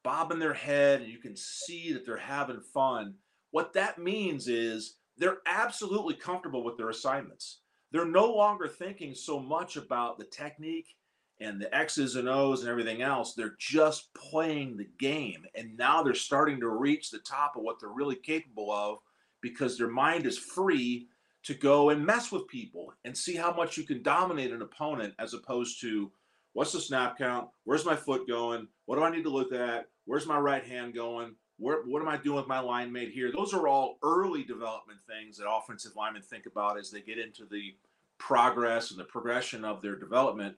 bobbing 0.04 0.40
their 0.40 0.54
head 0.54 1.02
and 1.02 1.12
you 1.12 1.20
can 1.20 1.36
see 1.36 1.94
that 1.94 2.06
they're 2.06 2.18
having 2.18 2.62
fun. 2.62 3.16
What 3.52 3.74
that 3.74 3.98
means 3.98 4.48
is 4.48 4.96
they're 5.18 5.40
absolutely 5.46 6.14
comfortable 6.14 6.64
with 6.64 6.78
their 6.78 6.90
assignments. 6.90 7.60
They're 7.92 8.06
no 8.06 8.32
longer 8.34 8.68
thinking 8.68 9.16
so 9.16 9.40
much 9.40 9.78
about 9.78 10.18
the 10.18 10.26
technique 10.26 10.96
and 11.40 11.62
the 11.62 11.74
X's 11.76 12.16
and 12.16 12.28
O's 12.28 12.62
and 12.62 12.70
everything 12.70 13.02
else. 13.02 13.34
They're 13.34 13.56
just 13.60 14.14
playing 14.14 14.78
the 14.78 14.90
game. 15.00 15.46
And 15.56 15.78
now 15.78 16.04
they're 16.04 16.14
starting 16.14 16.60
to 16.60 16.70
reach 16.70 17.10
the 17.10 17.20
top 17.20 17.56
of 17.56 17.64
what 17.64 17.80
they're 17.80 17.90
really 17.90 18.16
capable 18.16 18.72
of 18.72 18.98
because 19.42 19.78
their 19.78 19.90
mind 19.90 20.26
is 20.26 20.38
free 20.38 21.08
to 21.44 21.54
go 21.54 21.92
and 21.92 22.06
mess 22.06 22.32
with 22.32 22.48
people 22.48 22.92
and 23.06 23.16
see 23.18 23.36
how 23.36 23.54
much 23.54 23.78
you 23.78 23.84
can 23.84 24.02
dominate 24.02 24.52
an 24.52 24.62
opponent 24.62 25.14
as 25.20 25.34
opposed 25.34 25.80
to 25.82 26.12
what's 26.58 26.72
the 26.72 26.82
snap 26.82 27.20
count? 27.20 27.48
Where's 27.66 27.86
my 27.86 27.96
foot 27.96 28.28
going? 28.28 28.68
What 28.88 28.96
do 28.96 29.04
I 29.04 29.12
need 29.12 29.22
to 29.26 29.30
look 29.30 29.54
at? 29.54 29.90
Where's 30.06 30.26
my 30.26 30.40
right 30.40 30.66
hand 30.66 30.96
going? 30.96 31.36
Where, 31.60 31.84
what 31.84 32.02
am 32.02 32.08
I 32.08 32.18
doing 32.18 32.38
with 32.38 32.48
my 32.48 32.60
line 32.60 32.92
mate 32.92 33.12
here? 33.12 33.32
Those 33.32 33.54
are 33.54 33.68
all 33.68 34.00
early 34.02 34.44
development 34.44 34.98
things 35.06 35.38
that 35.38 35.48
offensive 35.48 35.92
linemen 35.96 36.24
think 36.24 36.48
about 36.48 36.80
as 36.80 36.90
they 36.90 37.02
get 37.02 37.20
into 37.20 37.46
the 37.46 37.76
progress 38.18 38.90
and 38.90 39.00
the 39.00 39.04
progression 39.04 39.64
of 39.64 39.84
their 39.84 39.96
development. 39.96 40.56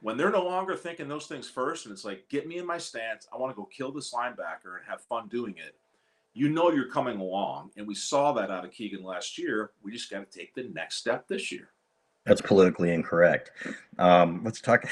When 0.00 0.16
they're 0.16 0.30
no 0.30 0.42
longer 0.42 0.74
thinking 0.74 1.06
those 1.06 1.26
things 1.26 1.50
first, 1.50 1.84
and 1.84 1.92
it's 1.92 2.06
like, 2.06 2.26
get 2.30 2.48
me 2.48 2.56
in 2.56 2.64
my 2.64 2.78
stance. 2.78 3.28
I 3.30 3.36
want 3.36 3.52
to 3.54 3.60
go 3.60 3.66
kill 3.66 3.92
this 3.92 4.14
linebacker 4.14 4.78
and 4.78 4.86
have 4.88 5.02
fun 5.02 5.28
doing 5.28 5.56
it. 5.58 5.74
you 6.32 6.48
know 6.48 6.70
you're 6.70 6.90
coming 6.90 7.20
along. 7.20 7.72
And 7.76 7.86
we 7.86 7.94
saw 7.94 8.32
that 8.32 8.50
out 8.50 8.64
of 8.64 8.70
Keegan 8.70 9.04
last 9.04 9.36
year. 9.36 9.72
We 9.82 9.92
just 9.92 10.10
got 10.10 10.20
to 10.20 10.38
take 10.38 10.54
the 10.54 10.70
next 10.72 10.96
step 10.96 11.28
this 11.28 11.52
year. 11.52 11.72
That's 12.28 12.42
politically 12.42 12.92
incorrect. 12.92 13.50
Um, 13.98 14.42
let's 14.44 14.60
talk. 14.60 14.84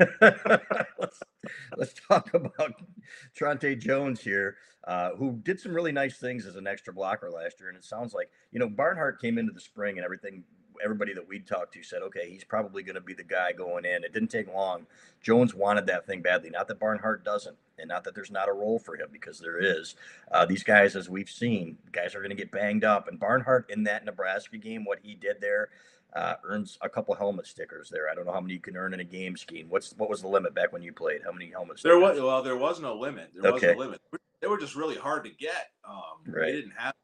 let's, 0.20 1.20
let's 1.76 1.94
talk 2.08 2.32
about 2.34 2.74
Trente 3.36 3.78
Jones 3.78 4.20
here, 4.20 4.56
uh, 4.84 5.10
who 5.10 5.38
did 5.42 5.60
some 5.60 5.74
really 5.74 5.92
nice 5.92 6.16
things 6.16 6.46
as 6.46 6.56
an 6.56 6.66
extra 6.66 6.92
blocker 6.92 7.30
last 7.30 7.60
year. 7.60 7.68
And 7.68 7.76
it 7.78 7.84
sounds 7.84 8.14
like, 8.14 8.30
you 8.50 8.58
know, 8.58 8.68
Barnhart 8.68 9.20
came 9.20 9.38
into 9.38 9.52
the 9.52 9.60
spring 9.60 9.98
and 9.98 10.04
everything 10.04 10.44
everybody 10.82 11.14
that 11.14 11.26
we'd 11.26 11.46
talked 11.46 11.74
to 11.74 11.82
said, 11.82 12.02
okay, 12.02 12.28
he's 12.28 12.44
probably 12.44 12.82
going 12.82 12.94
to 12.94 13.00
be 13.00 13.14
the 13.14 13.22
guy 13.22 13.52
going 13.52 13.84
in. 13.84 14.04
It 14.04 14.12
didn't 14.12 14.30
take 14.30 14.52
long. 14.52 14.86
Jones 15.20 15.54
wanted 15.54 15.86
that 15.86 16.06
thing 16.06 16.22
badly. 16.22 16.50
Not 16.50 16.68
that 16.68 16.80
Barnhart 16.80 17.24
doesn't, 17.24 17.56
and 17.78 17.88
not 17.88 18.04
that 18.04 18.14
there's 18.14 18.30
not 18.30 18.48
a 18.48 18.52
role 18.52 18.78
for 18.78 18.96
him 18.96 19.08
because 19.12 19.38
there 19.38 19.58
is. 19.58 19.94
Uh, 20.30 20.44
these 20.44 20.62
guys, 20.62 20.96
as 20.96 21.08
we've 21.08 21.30
seen, 21.30 21.78
guys 21.92 22.14
are 22.14 22.18
going 22.18 22.30
to 22.30 22.36
get 22.36 22.50
banged 22.50 22.84
up. 22.84 23.08
And 23.08 23.18
Barnhart 23.18 23.70
in 23.70 23.84
that 23.84 24.04
Nebraska 24.04 24.58
game, 24.58 24.84
what 24.84 24.98
he 25.02 25.14
did 25.14 25.40
there, 25.40 25.68
uh, 26.14 26.34
earns 26.44 26.78
a 26.82 26.88
couple 26.88 27.14
helmet 27.14 27.46
stickers 27.46 27.88
there. 27.88 28.08
I 28.10 28.14
don't 28.14 28.26
know 28.26 28.32
how 28.32 28.40
many 28.40 28.54
you 28.54 28.60
can 28.60 28.76
earn 28.76 28.92
in 28.92 29.00
a 29.00 29.04
game 29.04 29.36
Skene. 29.36 29.66
What's 29.68 29.92
what 29.96 30.10
was 30.10 30.20
the 30.20 30.28
limit 30.28 30.54
back 30.54 30.72
when 30.72 30.82
you 30.82 30.92
played? 30.92 31.22
How 31.24 31.32
many 31.32 31.50
helmets? 31.50 31.82
There 31.82 31.98
was 31.98 32.20
well, 32.20 32.42
there 32.42 32.56
was 32.56 32.80
no 32.80 32.94
limit. 32.94 33.30
There 33.34 33.52
okay. 33.52 33.68
was 33.68 33.76
no 33.76 33.84
limit. 33.84 34.00
They 34.40 34.48
were 34.48 34.58
just 34.58 34.76
really 34.76 34.96
hard 34.96 35.24
to 35.24 35.30
get. 35.30 35.70
Um, 35.88 35.94
right. 36.26 36.46
They 36.46 36.52
didn't 36.52 36.74
have 36.76 36.94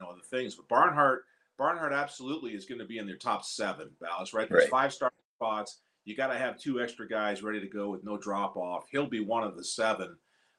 you 0.00 0.06
know 0.06 0.14
the 0.16 0.22
things, 0.22 0.54
but 0.54 0.68
Barnhart 0.68 1.24
Barnhart 1.58 1.92
absolutely 1.92 2.52
is 2.52 2.66
going 2.66 2.80
to 2.80 2.86
be 2.86 2.98
in 2.98 3.06
their 3.06 3.16
top 3.16 3.44
seven, 3.44 3.90
Balas, 4.00 4.34
right? 4.34 4.48
There's 4.48 4.64
right. 4.64 4.70
five 4.70 4.92
star 4.92 5.12
spots. 5.36 5.80
You 6.04 6.16
got 6.16 6.28
to 6.28 6.38
have 6.38 6.58
two 6.58 6.80
extra 6.80 7.08
guys 7.08 7.42
ready 7.42 7.60
to 7.60 7.66
go 7.66 7.90
with 7.90 8.04
no 8.04 8.16
drop 8.16 8.56
off. 8.56 8.86
He'll 8.90 9.08
be 9.08 9.20
one 9.20 9.42
of 9.42 9.56
the 9.56 9.64
seven. 9.64 10.16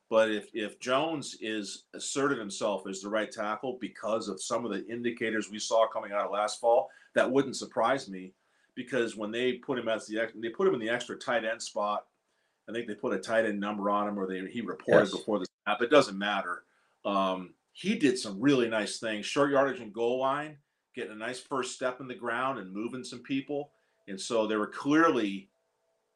But 0.10 0.32
if 0.32 0.50
if 0.54 0.80
Jones 0.80 1.38
is 1.42 1.84
asserted 1.94 2.38
himself 2.38 2.88
as 2.88 3.02
the 3.02 3.10
right 3.10 3.32
tackle 3.32 3.78
because 3.82 4.30
of 4.30 4.42
some 4.42 4.66
of 4.66 4.72
the 4.72 4.88
indicators 4.88 5.52
we 5.52 5.60
saw 5.60 5.88
coming 5.88 6.14
out 6.14 6.26
of 6.26 6.32
last 6.32 6.62
fall, 6.62 6.90
that 7.18 7.32
wouldn't 7.32 7.58
surprise 7.58 8.08
me. 8.10 8.34
Because 8.76 9.16
when 9.16 9.32
they 9.32 9.54
put 9.54 9.80
him 9.80 9.90
as 9.90 10.06
the 10.06 10.30
they 10.36 10.50
put 10.50 10.68
him 10.68 10.76
in 10.76 10.80
the 10.80 10.90
extra 10.90 11.18
tight 11.18 11.44
end 11.44 11.62
spot, 11.62 12.06
I 12.70 12.72
think 12.72 12.88
they 12.88 12.94
put 12.94 13.14
a 13.14 13.18
tight 13.18 13.46
end 13.46 13.60
number 13.60 13.90
on 13.90 14.08
him, 14.08 14.20
or 14.20 14.28
they 14.28 14.46
he 14.50 14.62
reported 14.62 15.10
yes. 15.10 15.12
before 15.12 15.40
the 15.40 15.48
snap. 15.66 15.82
It 15.82 15.90
doesn't 15.90 16.18
matter. 16.18 16.64
Um, 17.04 17.54
he 17.74 17.96
did 17.96 18.18
some 18.18 18.40
really 18.40 18.70
nice 18.70 19.00
things, 19.00 19.26
short 19.26 19.52
yardage 19.52 19.80
and 19.80 19.94
goal 19.94 20.20
line 20.20 20.58
getting 20.98 21.14
a 21.14 21.16
nice 21.16 21.40
first 21.40 21.76
step 21.76 22.02
in 22.02 22.08
the 22.08 22.16
ground 22.16 22.58
and 22.58 22.74
moving 22.74 23.04
some 23.04 23.20
people. 23.20 23.70
And 24.08 24.20
so 24.20 24.48
there 24.48 24.58
were 24.58 24.68
clearly 24.68 25.48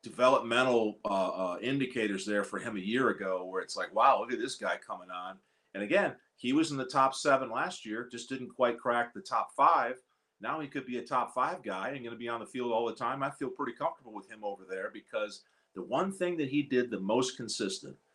developmental 0.02 0.98
uh, 1.06 1.28
uh, 1.28 1.58
indicators 1.62 2.26
there 2.26 2.44
for 2.44 2.58
him 2.58 2.76
a 2.76 2.80
year 2.80 3.10
ago 3.10 3.46
where 3.46 3.62
it's 3.62 3.78
like, 3.78 3.94
wow, 3.94 4.20
look 4.20 4.34
at 4.34 4.40
this 4.40 4.56
guy 4.56 4.78
coming 4.86 5.10
on. 5.12 5.38
And 5.76 5.84
again, 5.84 6.16
he 6.36 6.52
was 6.52 6.72
in 6.72 6.78
the 6.78 6.86
top 6.86 7.14
seven 7.14 7.52
last 7.52 7.86
year, 7.86 8.10
just 8.12 8.28
didn't 8.28 8.50
quite 8.50 8.80
crack 8.80 9.14
the 9.14 9.22
top 9.22 9.52
five. 9.56 10.02
Now 10.42 10.60
he 10.60 10.68
could 10.68 10.86
be 10.86 10.98
a 10.98 11.06
top 11.06 11.34
five 11.34 11.64
guy 11.64 11.90
and 11.90 12.00
going 12.00 12.12
to 12.12 12.20
be 12.20 12.30
on 12.30 12.40
the 12.40 12.46
field 12.46 12.72
all 12.72 12.88
the 12.88 12.96
time. 12.96 13.24
I 13.24 13.30
feel 13.30 13.50
pretty 13.50 13.74
comfortable 13.74 14.14
with 14.14 14.30
him 14.30 14.44
over 14.44 14.64
there 14.70 14.90
because 14.94 15.42
the 15.76 15.84
one 15.84 16.12
thing 16.12 16.38
that 16.38 16.50
he 16.50 16.64
did 16.64 16.90
the 16.90 17.00
most 17.00 17.38
consistent– 17.38 17.96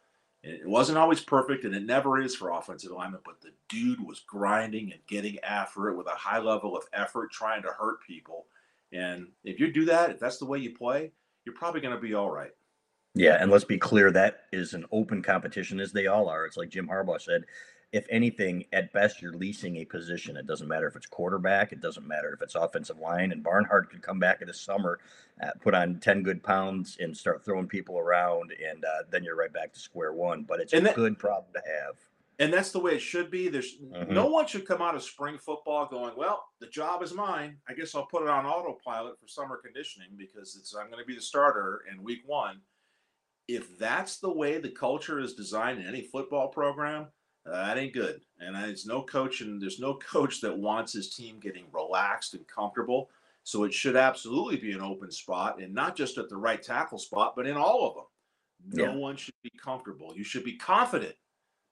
it 0.42 0.68
wasn't 0.68 0.98
always 0.98 1.20
perfect, 1.20 1.64
and 1.64 1.74
it 1.74 1.84
never 1.84 2.20
is 2.20 2.36
for 2.36 2.52
offensive 2.52 2.92
alignment, 2.92 3.24
but 3.24 3.40
the 3.40 3.50
dude 3.68 4.00
was 4.00 4.20
grinding 4.20 4.92
and 4.92 5.00
getting 5.08 5.40
after 5.40 5.88
it 5.88 5.96
with 5.96 6.06
a 6.06 6.10
high 6.10 6.38
level 6.38 6.76
of 6.76 6.84
effort, 6.92 7.32
trying 7.32 7.62
to 7.62 7.70
hurt 7.70 8.00
people. 8.06 8.46
And 8.92 9.28
if 9.42 9.58
you 9.58 9.72
do 9.72 9.84
that, 9.86 10.10
if 10.10 10.20
that's 10.20 10.38
the 10.38 10.46
way 10.46 10.58
you 10.58 10.76
play, 10.76 11.10
you're 11.44 11.56
probably 11.56 11.80
going 11.80 11.96
to 11.96 12.00
be 12.00 12.14
all 12.14 12.30
right. 12.30 12.52
Yeah, 13.14 13.38
and 13.40 13.50
let's 13.50 13.64
be 13.64 13.78
clear, 13.78 14.12
that 14.12 14.42
is 14.52 14.72
an 14.72 14.84
open 14.92 15.20
competition, 15.20 15.80
as 15.80 15.90
they 15.90 16.06
all 16.06 16.28
are. 16.28 16.46
It's 16.46 16.56
like 16.56 16.68
Jim 16.68 16.86
Harbaugh 16.86 17.20
said 17.20 17.44
if 17.92 18.06
anything, 18.10 18.64
at 18.72 18.92
best, 18.92 19.22
you're 19.22 19.32
leasing 19.32 19.76
a 19.76 19.84
position. 19.84 20.36
It 20.36 20.46
doesn't 20.46 20.68
matter 20.68 20.86
if 20.86 20.96
it's 20.96 21.06
quarterback. 21.06 21.72
It 21.72 21.80
doesn't 21.80 22.06
matter 22.06 22.32
if 22.34 22.42
it's 22.42 22.54
offensive 22.54 22.98
line. 22.98 23.32
And 23.32 23.42
Barnhart 23.42 23.90
could 23.90 24.02
come 24.02 24.18
back 24.18 24.42
in 24.42 24.48
the 24.48 24.54
summer, 24.54 24.98
uh, 25.42 25.50
put 25.60 25.74
on 25.74 26.00
10 26.00 26.22
good 26.22 26.42
pounds, 26.42 26.96
and 27.00 27.16
start 27.16 27.44
throwing 27.44 27.68
people 27.68 27.98
around. 27.98 28.52
And 28.52 28.84
uh, 28.84 29.04
then 29.10 29.24
you're 29.24 29.36
right 29.36 29.52
back 29.52 29.72
to 29.72 29.80
square 29.80 30.12
one. 30.12 30.42
But 30.42 30.60
it's 30.60 30.72
and 30.72 30.82
a 30.82 30.88
that, 30.88 30.96
good 30.96 31.18
problem 31.18 31.52
to 31.54 31.62
have. 31.64 31.96
And 32.38 32.52
that's 32.52 32.70
the 32.70 32.80
way 32.80 32.92
it 32.92 33.00
should 33.00 33.30
be. 33.30 33.48
There's 33.48 33.76
mm-hmm. 33.76 34.12
no 34.12 34.26
one 34.26 34.46
should 34.46 34.66
come 34.66 34.82
out 34.82 34.94
of 34.94 35.02
spring 35.02 35.38
football 35.38 35.86
going, 35.86 36.12
well, 36.16 36.44
the 36.60 36.66
job 36.66 37.02
is 37.02 37.14
mine. 37.14 37.56
I 37.68 37.72
guess 37.72 37.94
I'll 37.94 38.06
put 38.06 38.22
it 38.22 38.28
on 38.28 38.44
autopilot 38.44 39.18
for 39.18 39.28
summer 39.28 39.58
conditioning 39.64 40.10
because 40.18 40.56
it's 40.58 40.74
I'm 40.74 40.90
going 40.90 41.02
to 41.02 41.06
be 41.06 41.14
the 41.14 41.20
starter 41.20 41.82
in 41.90 42.02
week 42.02 42.22
one. 42.26 42.60
If 43.48 43.78
that's 43.78 44.18
the 44.18 44.32
way 44.32 44.58
the 44.58 44.68
culture 44.68 45.20
is 45.20 45.34
designed 45.34 45.80
in 45.80 45.86
any 45.86 46.02
football 46.02 46.48
program, 46.48 47.06
that 47.50 47.78
ain't 47.78 47.92
good. 47.92 48.20
And 48.40 48.56
it's 48.56 48.86
no 48.86 49.02
coach, 49.02 49.40
and 49.40 49.60
there's 49.60 49.80
no 49.80 49.94
coach 50.12 50.40
that 50.40 50.56
wants 50.56 50.92
his 50.92 51.14
team 51.14 51.38
getting 51.40 51.64
relaxed 51.72 52.34
and 52.34 52.46
comfortable. 52.46 53.10
So 53.44 53.62
it 53.62 53.72
should 53.72 53.96
absolutely 53.96 54.56
be 54.56 54.72
an 54.72 54.80
open 54.80 55.10
spot, 55.10 55.60
and 55.60 55.72
not 55.72 55.96
just 55.96 56.18
at 56.18 56.28
the 56.28 56.36
right 56.36 56.62
tackle 56.62 56.98
spot, 56.98 57.34
but 57.36 57.46
in 57.46 57.56
all 57.56 57.86
of 57.86 57.94
them. 57.94 58.04
No 58.72 58.84
yeah. 58.84 58.98
one 58.98 59.16
should 59.16 59.34
be 59.42 59.52
comfortable. 59.62 60.12
You 60.16 60.24
should 60.24 60.42
be 60.42 60.56
confident, 60.56 61.14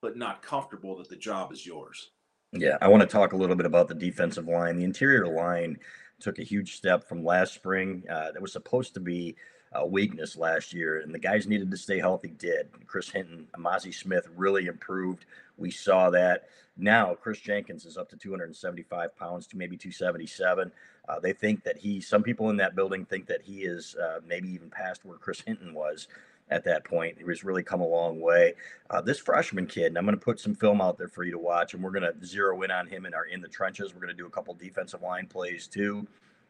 but 0.01 0.17
not 0.17 0.43
comfortable 0.43 0.97
that 0.99 1.09
the 1.09 1.17
job 1.17 1.53
is 1.53 1.67
yours. 1.67 2.13
Yeah, 2.53 2.79
I 2.81 2.87
want 2.87 3.01
to 3.01 3.09
talk 3.09 3.33
a 3.33 3.37
little 3.37 3.57
bit 3.57 3.67
about 3.67 3.89
the 3.89 3.95
defensive 3.95 4.47
line. 4.47 4.77
The 4.77 4.85
interior 4.85 5.27
line 5.27 5.77
took 6.21 6.39
a 6.39 6.45
huge 6.45 6.77
step 6.77 7.09
from 7.09 7.25
last 7.25 7.55
spring. 7.55 8.05
Uh, 8.09 8.31
that 8.31 8.41
was 8.41 8.53
supposed 8.53 8.95
to 8.95 9.01
be 9.01 9.35
uh, 9.75 9.85
weakness 9.85 10.37
last 10.37 10.73
year, 10.73 11.01
and 11.01 11.15
the 11.15 11.19
guys 11.19 11.47
needed 11.47 11.71
to 11.71 11.77
stay 11.77 11.99
healthy. 11.99 12.35
Did 12.39 12.69
Chris 12.87 13.09
Hinton, 13.09 13.47
Mazi 13.59 13.93
Smith 13.93 14.29
really 14.37 14.67
improved? 14.67 15.27
We 15.57 15.71
saw 15.71 16.11
that. 16.11 16.49
Now 16.77 17.15
Kris 17.15 17.39
Jenkins 17.39 17.87
is 17.87 17.97
up 17.97 18.09
to 18.11 18.17
275 18.17 19.17
pounds 19.17 19.47
to 19.49 19.57
maybe 19.57 19.77
277. 19.77 20.73
Uh, 21.09 21.21
they 21.21 21.33
think 21.33 21.63
that 21.65 21.79
he. 21.79 22.01
Some 22.01 22.23
people 22.23 22.51
in 22.51 22.57
that 22.57 22.75
building 22.75 23.05
think 23.05 23.27
that 23.27 23.43
he 23.43 23.63
is 23.63 23.97
uh, 23.97 24.21
maybe 24.27 24.49
even 24.51 24.71
past 24.71 25.05
where 25.05 25.19
Chris 25.19 25.41
Hinton 25.41 25.75
was 25.75 26.09
at 26.51 26.65
that 26.65 26.85
point. 26.85 27.17
He 27.17 27.25
was 27.25 27.45
really 27.45 27.63
come 27.63 27.81
a 27.81 27.87
long 27.87 28.21
way. 28.21 28.55
Uh, 28.91 29.01
this 29.01 29.19
freshman 29.19 29.67
kid, 29.67 29.87
and 29.87 29.99
I'm 29.99 30.05
going 30.05 30.19
to 30.19 30.25
put 30.25 30.41
some 30.41 30.55
film 30.55 30.81
out 30.81 30.99
there 30.99 31.09
for 31.09 31.25
you 31.25 31.33
to 31.33 31.39
watch, 31.39 31.75
and 31.75 31.83
we're 31.83 31.91
going 31.91 32.03
to 32.03 32.27
zero 32.27 32.61
in 32.63 32.71
on 32.71 32.87
him 32.87 33.07
in 33.07 33.15
our 33.15 33.27
in 33.27 33.41
the 33.41 33.49
trenches. 33.49 33.95
We're 33.95 34.01
going 34.01 34.15
to 34.15 34.23
do 34.23 34.27
a 34.27 34.31
couple 34.31 34.55
defensive 34.55 35.03
line 35.03 35.27
plays 35.27 35.67
too. 35.67 36.07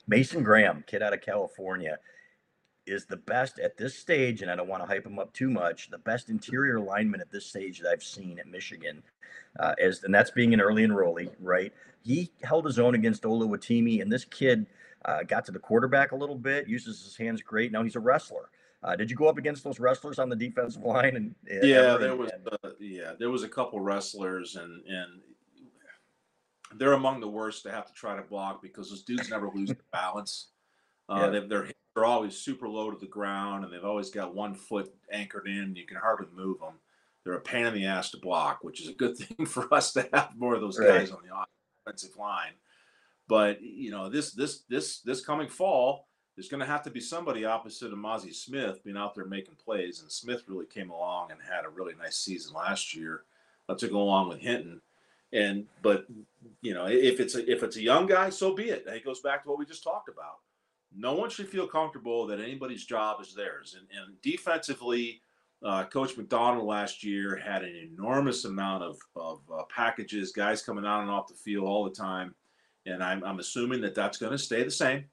Mason 0.07 0.43
Graham, 0.43 0.85
kid 0.87 1.03
out 1.03 1.15
of 1.15 1.21
California 1.21 1.99
is 2.87 3.07
the 3.07 3.17
best 3.17 3.59
at 3.59 3.77
this 3.77 3.97
stage, 3.97 4.43
and 4.43 4.51
I 4.51 4.57
don't 4.57 4.69
want 4.69 4.83
to 4.83 4.87
hype 4.87 5.07
him 5.07 5.19
up 5.19 5.33
too 5.33 5.51
much. 5.51 5.91
The 5.91 5.99
best 5.99 6.29
interior 6.29 6.81
lineman 6.81 7.21
at 7.21 7.31
this 7.31 7.47
stage 7.47 7.81
that 7.81 7.91
I've 7.91 8.03
seen 8.03 8.39
at 8.39 8.47
Michigan, 8.47 9.03
uh, 9.59 9.75
is 9.79 10.03
and 10.05 10.15
that's 10.15 10.31
being 10.31 10.55
an 10.55 10.61
early 10.61 10.87
enrollee, 10.87 11.31
right? 11.41 11.73
He 12.03 12.31
held 12.43 12.67
his 12.67 12.79
own 12.79 12.95
against 12.95 13.23
Oluwatimi, 13.23 14.03
and 14.03 14.13
this 14.13 14.25
kid 14.25 14.67
uh, 15.05 15.23
got 15.23 15.45
to 15.47 15.53
the 15.53 15.59
quarterback 15.59 16.13
a 16.13 16.17
little 16.17 16.37
bit, 16.37 16.69
uses 16.69 17.03
his 17.03 17.17
hands 17.17 17.41
great. 17.43 17.73
Now 17.73 17.83
he's 17.83 17.97
a 17.97 18.01
wrestler. 18.01 18.51
Uh, 18.83 18.95
did 18.95 19.11
you 19.11 19.17
go 19.17 19.29
up 19.29 19.39
against 19.39 19.65
those 19.65 19.81
wrestlers 19.81 20.19
on 20.19 20.29
the 20.29 20.37
defensive 20.37 20.83
line? 20.83 21.17
And 21.17 21.35
yeah, 21.63 21.97
there 21.97 22.17
was 22.17 22.31
uh, 22.63 22.71
yeah, 22.79 23.13
there 23.19 23.31
was 23.31 23.43
a 23.43 23.49
couple 23.49 23.81
wrestlers, 23.81 24.57
and 24.57 24.85
and 24.87 25.21
they're 26.77 26.93
among 26.93 27.21
the 27.21 27.29
worst 27.29 27.63
to 27.63 27.71
have 27.71 27.87
to 27.87 27.93
try 27.95 28.17
to 28.17 28.23
block 28.23 28.61
because 28.61 28.91
those 28.91 29.03
dudes 29.03 29.31
never 29.31 29.51
lose 29.55 29.69
their 29.69 29.77
balance. 29.93 30.49
Uh, 31.09 31.31
yeah. 31.33 31.41
They're 31.49 31.69
they're 31.95 32.05
always 32.05 32.37
super 32.37 32.69
low 32.69 32.91
to 32.91 32.99
the 32.99 33.07
ground, 33.07 33.65
and 33.65 33.73
they've 33.73 33.85
always 33.85 34.11
got 34.11 34.35
one 34.35 34.55
foot 34.55 34.93
anchored 35.13 35.47
in. 35.47 35.77
You 35.77 35.87
can 35.87 35.97
hardly 35.97 36.27
move 36.35 36.59
them. 36.59 36.75
They're 37.25 37.35
a 37.35 37.41
pain 37.41 37.67
in 37.67 37.75
the 37.75 37.87
ass 37.87 38.11
to 38.11 38.19
block, 38.19 38.59
which 38.63 38.81
is 38.81 38.89
a 38.89 38.95
good 38.95 39.17
thing 39.19 39.47
for 39.47 39.73
us 39.73 39.93
to 39.93 40.09
have 40.13 40.31
more 40.37 40.55
of 40.55 40.61
those 40.61 40.79
right. 40.79 40.89
guys 40.89 41.11
on 41.11 41.21
the 41.23 41.35
offensive 41.87 42.17
line. 42.19 42.53
But 43.29 43.63
you 43.63 43.91
know, 43.91 44.09
this 44.09 44.33
this 44.33 44.63
this 44.69 45.01
this 45.01 45.25
coming 45.25 45.49
fall, 45.49 46.09
there's 46.37 46.49
going 46.49 46.61
to 46.61 46.67
have 46.67 46.83
to 46.83 46.91
be 46.91 47.01
somebody 47.01 47.45
opposite 47.45 47.93
of 47.93 47.99
Mazi 47.99 48.35
Smith 48.35 48.83
being 48.85 48.97
out 48.97 49.15
there 49.15 49.25
making 49.25 49.57
plays, 49.65 50.01
and 50.01 50.11
Smith 50.11 50.43
really 50.49 50.67
came 50.67 50.91
along 50.91 51.31
and 51.31 51.41
had 51.41 51.65
a 51.65 51.71
really 51.71 51.95
nice 51.95 52.17
season 52.17 52.55
last 52.55 52.95
year. 52.95 53.23
Uh, 53.67 53.75
to 53.75 53.89
go 53.89 54.03
along 54.03 54.29
with 54.29 54.41
Hinton, 54.41 54.79
and 55.33 55.65
but 55.81 56.05
you 56.61 56.75
know, 56.75 56.85
if 56.85 57.19
it's 57.19 57.35
a 57.35 57.51
if 57.51 57.63
it's 57.63 57.77
a 57.77 57.83
young 57.83 58.05
guy, 58.05 58.29
so 58.29 58.55
be 58.55 58.65
it. 58.65 58.85
It 58.87 59.07
goes 59.07 59.21
back 59.21 59.43
to 59.43 59.49
what 59.49 59.59
we 59.59 59.65
just 59.65 59.83
talked 59.83 60.11
about 60.11 60.41
no 60.97 61.15
one 61.15 61.31
should 61.31 61.49
feel 61.49 61.67
comfortable 61.67 62.27
that 62.27 62.41
anybody's 62.41 62.85
job 62.85 63.21
is 63.21 63.35
theirs. 63.35 63.77
And, 63.79 63.87
and 63.99 64.21
defensively, 64.23 65.21
uh, 65.65 65.85
Coach 65.85 66.17
Macdonald 66.17 66.67
last 66.67 67.03
year 67.03 67.37
had 67.37 67.63
an 67.63 67.75
enormous 67.75 68.45
amount 68.45 68.83
of, 68.83 68.99
of 69.17 69.41
uh, 69.53 69.63
packages, 69.75 70.33
guys 70.33 70.63
coming 70.63 70.85
on 70.85 71.03
and 71.03 71.11
off 71.11 71.29
the 71.29 71.35
field 71.35 71.67
all 71.67 71.85
the 71.85 71.91
time. 71.91 72.35
And 72.87 73.03
I'm, 73.03 73.25
I'm 73.25 73.39
assuming 73.39 73.81
that 73.81 73.95
that's 73.95 74.19
going 74.19 74.33
to 74.33 74.39
stay 74.39 74.63
the 74.63 74.71
same 74.71 75.05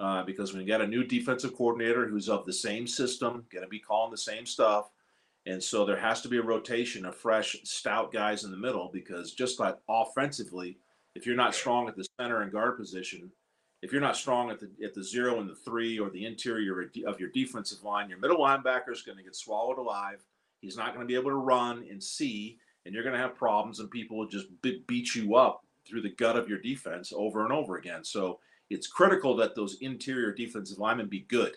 uh, 0.00 0.24
because 0.24 0.52
when 0.52 0.60
you 0.60 0.66
got 0.66 0.80
a 0.80 0.86
new 0.86 1.04
defensive 1.04 1.54
coordinator 1.54 2.06
who's 2.06 2.28
of 2.28 2.44
the 2.44 2.52
same 2.52 2.86
system, 2.86 3.46
going 3.52 3.64
to 3.64 3.68
be 3.68 3.78
calling 3.78 4.10
the 4.10 4.18
same 4.18 4.44
stuff. 4.44 4.90
And 5.46 5.62
so 5.62 5.84
there 5.84 5.96
has 5.96 6.20
to 6.22 6.28
be 6.28 6.38
a 6.38 6.42
rotation 6.42 7.04
of 7.04 7.16
fresh, 7.16 7.56
stout 7.64 8.12
guys 8.12 8.44
in 8.44 8.50
the 8.50 8.56
middle 8.56 8.90
because 8.92 9.32
just 9.32 9.60
like 9.60 9.76
offensively, 9.88 10.78
if 11.14 11.26
you're 11.26 11.36
not 11.36 11.54
strong 11.54 11.88
at 11.88 11.96
the 11.96 12.06
center 12.18 12.42
and 12.42 12.50
guard 12.50 12.76
position, 12.76 13.30
if 13.82 13.90
you're 13.90 14.00
not 14.00 14.16
strong 14.16 14.50
at 14.50 14.60
the 14.60 14.70
at 14.84 14.94
the 14.94 15.02
zero 15.02 15.40
and 15.40 15.50
the 15.50 15.56
three 15.56 15.98
or 15.98 16.08
the 16.08 16.24
interior 16.24 16.88
of 17.06 17.20
your 17.20 17.28
defensive 17.30 17.82
line, 17.82 18.08
your 18.08 18.18
middle 18.18 18.38
linebacker 18.38 18.92
is 18.92 19.02
going 19.02 19.18
to 19.18 19.24
get 19.24 19.36
swallowed 19.36 19.78
alive. 19.78 20.24
He's 20.60 20.76
not 20.76 20.94
going 20.94 21.00
to 21.00 21.12
be 21.12 21.18
able 21.18 21.30
to 21.30 21.36
run 21.36 21.84
and 21.90 22.02
see, 22.02 22.58
and 22.86 22.94
you're 22.94 23.02
going 23.02 23.16
to 23.16 23.20
have 23.20 23.34
problems, 23.34 23.80
and 23.80 23.90
people 23.90 24.16
will 24.16 24.28
just 24.28 24.46
beat 24.62 25.14
you 25.14 25.34
up 25.34 25.66
through 25.86 26.02
the 26.02 26.14
gut 26.14 26.36
of 26.36 26.48
your 26.48 26.58
defense 26.58 27.12
over 27.14 27.42
and 27.42 27.52
over 27.52 27.76
again. 27.76 28.04
So 28.04 28.38
it's 28.70 28.86
critical 28.86 29.36
that 29.36 29.56
those 29.56 29.78
interior 29.80 30.32
defensive 30.32 30.78
linemen 30.78 31.08
be 31.08 31.26
good. 31.28 31.56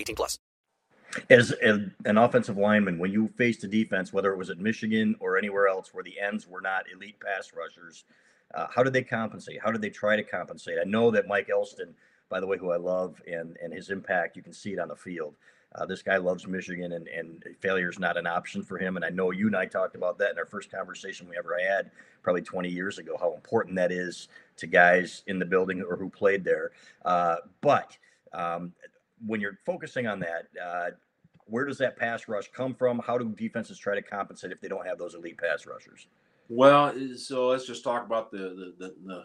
18 0.01 0.15
plus. 0.15 0.39
As, 1.29 1.51
an 1.61 2.17
offensive 2.17 2.57
lineman, 2.57 2.97
when 2.97 3.11
you 3.11 3.27
faced 3.35 3.63
a 3.63 3.67
defense, 3.67 4.13
whether 4.13 4.31
it 4.31 4.37
was 4.37 4.49
at 4.49 4.59
Michigan 4.59 5.15
or 5.19 5.37
anywhere 5.37 5.67
else 5.67 5.93
where 5.93 6.03
the 6.03 6.19
ends 6.19 6.47
were 6.47 6.61
not 6.61 6.85
elite 6.93 7.19
pass 7.19 7.51
rushers, 7.55 8.05
uh, 8.53 8.67
how 8.73 8.83
did 8.83 8.93
they 8.93 9.03
compensate? 9.03 9.59
How 9.61 9.71
did 9.71 9.81
they 9.81 9.89
try 9.89 10.15
to 10.15 10.23
compensate? 10.23 10.77
I 10.79 10.85
know 10.85 11.11
that 11.11 11.27
Mike 11.27 11.49
Elston, 11.49 11.93
by 12.29 12.39
the 12.39 12.47
way, 12.47 12.57
who 12.57 12.71
I 12.71 12.77
love, 12.77 13.21
and 13.27 13.57
and 13.61 13.73
his 13.73 13.89
impact, 13.89 14.35
you 14.35 14.43
can 14.43 14.53
see 14.53 14.73
it 14.73 14.79
on 14.79 14.87
the 14.87 14.95
field. 14.95 15.35
Uh, 15.73 15.85
this 15.85 16.01
guy 16.01 16.17
loves 16.17 16.47
Michigan, 16.47 16.93
and, 16.93 17.07
and 17.07 17.45
failure 17.61 17.89
is 17.89 17.97
not 17.97 18.17
an 18.17 18.27
option 18.27 18.61
for 18.61 18.77
him. 18.77 18.97
And 18.97 19.05
I 19.05 19.09
know 19.09 19.31
you 19.31 19.47
and 19.47 19.55
I 19.55 19.65
talked 19.65 19.95
about 19.95 20.17
that 20.17 20.31
in 20.31 20.37
our 20.37 20.45
first 20.45 20.69
conversation 20.69 21.29
we 21.29 21.37
ever 21.37 21.57
had, 21.57 21.91
probably 22.23 22.41
20 22.41 22.67
years 22.67 22.99
ago, 22.99 23.15
how 23.17 23.33
important 23.33 23.77
that 23.77 23.91
is 23.91 24.27
to 24.57 24.67
guys 24.67 25.23
in 25.27 25.39
the 25.39 25.45
building 25.45 25.81
or 25.81 25.95
who 25.95 26.09
played 26.09 26.43
there. 26.43 26.71
Uh, 27.05 27.37
but 27.61 27.97
um, 28.33 28.73
when 29.25 29.41
you're 29.41 29.59
focusing 29.65 30.07
on 30.07 30.19
that, 30.19 30.47
uh, 30.61 30.91
where 31.45 31.65
does 31.65 31.77
that 31.79 31.97
pass 31.97 32.27
rush 32.27 32.49
come 32.51 32.73
from? 32.73 32.99
How 32.99 33.17
do 33.17 33.29
defenses 33.29 33.77
try 33.77 33.95
to 33.95 34.01
compensate 34.01 34.51
if 34.51 34.61
they 34.61 34.67
don't 34.67 34.85
have 34.85 34.97
those 34.97 35.15
elite 35.15 35.37
pass 35.37 35.65
rushers? 35.65 36.07
Well, 36.49 36.93
so 37.17 37.47
let's 37.47 37.65
just 37.65 37.83
talk 37.83 38.05
about 38.05 38.31
the 38.31 38.37
the 38.37 38.73
the, 38.77 38.95
the, 39.05 39.23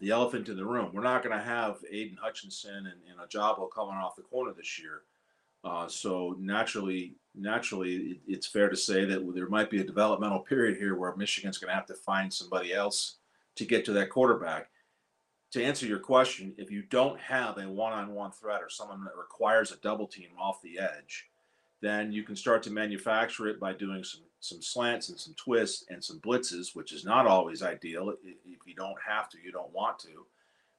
the 0.00 0.10
elephant 0.10 0.48
in 0.48 0.56
the 0.56 0.64
room. 0.64 0.90
We're 0.92 1.02
not 1.02 1.22
going 1.22 1.36
to 1.36 1.44
have 1.44 1.78
Aidan 1.90 2.18
Hutchinson 2.20 2.74
and, 2.74 3.00
and 3.08 3.18
Ojabo 3.20 3.68
coming 3.74 3.94
off 3.94 4.16
the 4.16 4.22
corner 4.22 4.52
this 4.52 4.78
year. 4.78 5.02
Uh, 5.64 5.88
so 5.88 6.36
naturally, 6.38 7.14
naturally, 7.34 7.96
it, 7.96 8.18
it's 8.26 8.46
fair 8.46 8.68
to 8.68 8.76
say 8.76 9.04
that 9.04 9.34
there 9.34 9.48
might 9.48 9.70
be 9.70 9.80
a 9.80 9.84
developmental 9.84 10.40
period 10.40 10.76
here 10.76 10.94
where 10.94 11.16
Michigan's 11.16 11.58
going 11.58 11.70
to 11.70 11.74
have 11.74 11.86
to 11.86 11.94
find 11.94 12.32
somebody 12.32 12.74
else 12.74 13.16
to 13.56 13.64
get 13.64 13.84
to 13.84 13.92
that 13.92 14.10
quarterback. 14.10 14.68
To 15.54 15.62
answer 15.62 15.86
your 15.86 16.00
question, 16.00 16.52
if 16.58 16.68
you 16.72 16.82
don't 16.82 17.20
have 17.20 17.58
a 17.58 17.68
one-on-one 17.68 18.32
threat 18.32 18.60
or 18.60 18.68
someone 18.68 19.04
that 19.04 19.16
requires 19.16 19.70
a 19.70 19.76
double 19.76 20.08
team 20.08 20.30
off 20.36 20.60
the 20.62 20.80
edge, 20.80 21.30
then 21.80 22.10
you 22.10 22.24
can 22.24 22.34
start 22.34 22.60
to 22.64 22.72
manufacture 22.72 23.46
it 23.46 23.60
by 23.60 23.72
doing 23.72 24.02
some 24.02 24.22
some 24.40 24.60
slants 24.60 25.10
and 25.10 25.20
some 25.20 25.32
twists 25.36 25.84
and 25.90 26.02
some 26.02 26.18
blitzes, 26.18 26.74
which 26.74 26.92
is 26.92 27.04
not 27.04 27.28
always 27.28 27.62
ideal. 27.62 28.12
If 28.24 28.66
you 28.66 28.74
don't 28.74 28.98
have 29.06 29.28
to, 29.28 29.38
you 29.44 29.52
don't 29.52 29.72
want 29.72 30.00
to, 30.00 30.26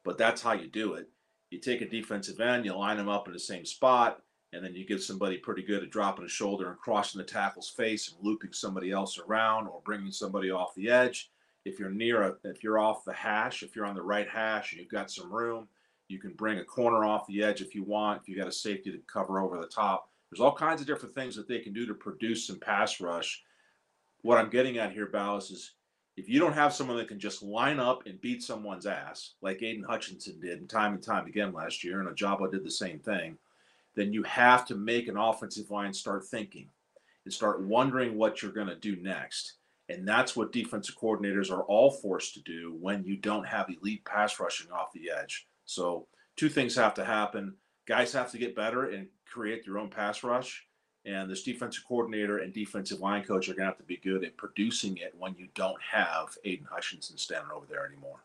but 0.04 0.18
that's 0.18 0.42
how 0.42 0.52
you 0.52 0.68
do 0.68 0.96
it. 0.96 1.08
You 1.52 1.60
take 1.60 1.80
a 1.80 1.88
defensive 1.88 2.42
end, 2.42 2.66
you 2.66 2.76
line 2.76 2.98
them 2.98 3.08
up 3.08 3.28
in 3.28 3.34
the 3.34 3.40
same 3.40 3.64
spot, 3.64 4.22
and 4.52 4.62
then 4.62 4.76
you 4.76 4.86
give 4.86 5.02
somebody 5.02 5.38
pretty 5.38 5.64
good 5.64 5.84
at 5.84 5.90
dropping 5.90 6.26
a 6.26 6.28
shoulder 6.28 6.70
and 6.70 6.78
crossing 6.80 7.20
the 7.20 7.26
tackle's 7.26 7.70
face 7.70 8.12
and 8.12 8.18
looping 8.22 8.52
somebody 8.52 8.92
else 8.92 9.18
around 9.18 9.68
or 9.68 9.82
bringing 9.86 10.12
somebody 10.12 10.52
off 10.52 10.76
the 10.76 10.90
edge. 10.90 11.32
If 11.66 11.80
you're 11.80 11.90
near 11.90 12.22
a, 12.22 12.36
if 12.44 12.64
you're 12.64 12.80
off 12.80 13.06
the 13.06 13.14
hash, 13.14 13.64
if 13.64 13.76
you're 13.76 13.86
on 13.86 13.96
the 13.96 14.02
right 14.02 14.30
hash 14.30 14.72
and 14.72 14.80
you've 14.80 14.90
got 14.92 15.12
some 15.12 15.32
room, 15.32 15.68
you 16.08 16.20
can 16.20 16.34
bring 16.34 16.60
a 16.60 16.64
corner 16.64 17.04
off 17.04 17.28
the 17.28 17.44
edge 17.44 17.62
if 17.62 17.74
you 17.74 17.84
want. 17.84 18.22
If 18.22 18.30
you've 18.30 18.38
got 18.38 18.48
a 18.48 18.52
safety 18.52 18.92
to 18.92 19.00
cover 19.12 19.40
over 19.40 19.58
the 19.58 19.68
top, 19.68 20.10
there's 20.30 20.42
all 20.42 20.54
kinds 20.54 20.82
of 20.82 20.88
different 20.88 21.16
things 21.16 21.36
that 21.36 21.48
they 21.48 21.60
can 21.60 21.74
do 21.74 21.86
to 21.88 21.94
produce 21.94 22.46
some 22.46 22.60
pass 22.60 23.02
rush 23.02 23.44
what 24.26 24.40
I'm 24.40 24.50
getting 24.50 24.80
at 24.80 24.92
here, 24.92 25.06
Balas, 25.06 25.52
is 25.52 25.74
if 26.18 26.28
you 26.28 26.40
don't 26.40 26.54
have 26.54 26.74
someone 26.74 26.98
that 26.98 27.08
can 27.08 27.20
just 27.20 27.44
line 27.44 27.80
up 27.80 28.08
and 28.08 28.20
beat 28.22 28.42
someone's 28.42 28.88
ass, 28.88 29.34
like 29.42 29.62
Aidan 29.62 29.84
Hutchinson 29.84 30.40
did 30.40 30.68
time 30.68 30.96
and 30.96 31.04
time 31.04 31.28
again 31.28 31.54
last 31.54 31.84
year, 31.84 32.00
and 32.00 32.10
Ojabo 32.10 32.52
did 32.52 32.64
the 32.64 32.72
same 32.72 32.98
thing, 32.98 33.38
then 33.94 34.12
you 34.12 34.24
have 34.24 34.66
to 34.66 34.76
make 34.76 35.08
an 35.08 35.16
offensive 35.16 35.70
line 35.70 35.94
start 35.94 36.26
thinking 36.26 36.68
and 37.24 37.32
start 37.32 37.62
wondering 37.62 38.18
what 38.18 38.42
you're 38.42 38.52
going 38.52 38.66
to 38.66 38.76
do 38.76 38.96
next. 38.96 39.58
And 39.90 40.08
that's 40.08 40.36
what 40.36 40.52
defensive 40.52 40.96
coordinators 40.98 41.52
are 41.52 41.64
all 41.64 41.92
forced 41.92 42.34
to 42.34 42.42
do 42.42 42.76
when 42.80 43.04
you 43.04 43.18
don't 43.18 43.46
have 43.46 43.70
elite 43.70 44.04
pass 44.06 44.40
rushing 44.40 44.72
off 44.72 44.92
the 44.94 45.12
edge. 45.12 45.48
So, 45.66 46.08
two 46.36 46.50
things 46.50 46.76
have 46.76 46.96
to 46.96 47.06
happen. 47.06 47.56
Guys 47.86 48.12
have 48.14 48.32
to 48.32 48.38
get 48.38 48.56
better 48.56 48.90
and 48.90 49.08
create 49.26 49.64
their 49.64 49.78
own 49.78 49.90
pass 49.90 50.24
rush 50.24 50.66
and 51.06 51.30
this 51.30 51.44
defensive 51.44 51.84
coordinator 51.88 52.40
and 52.40 52.54
defensive 52.54 53.00
line 53.00 53.24
coach 53.24 53.48
are 53.48 53.54
going 53.54 53.62
to 53.62 53.68
have 53.68 53.78
to 53.78 53.84
be 53.84 53.98
good 53.98 54.24
at 54.24 54.38
producing 54.38 54.98
it 54.98 55.14
when 55.18 55.36
you 55.38 55.48
don't 55.54 55.80
have 55.82 56.30
Aidan 56.44 56.68
Hutchinson 56.70 57.18
standing 57.18 57.52
over 57.52 57.66
there 57.70 57.86
anymore. 57.86 58.18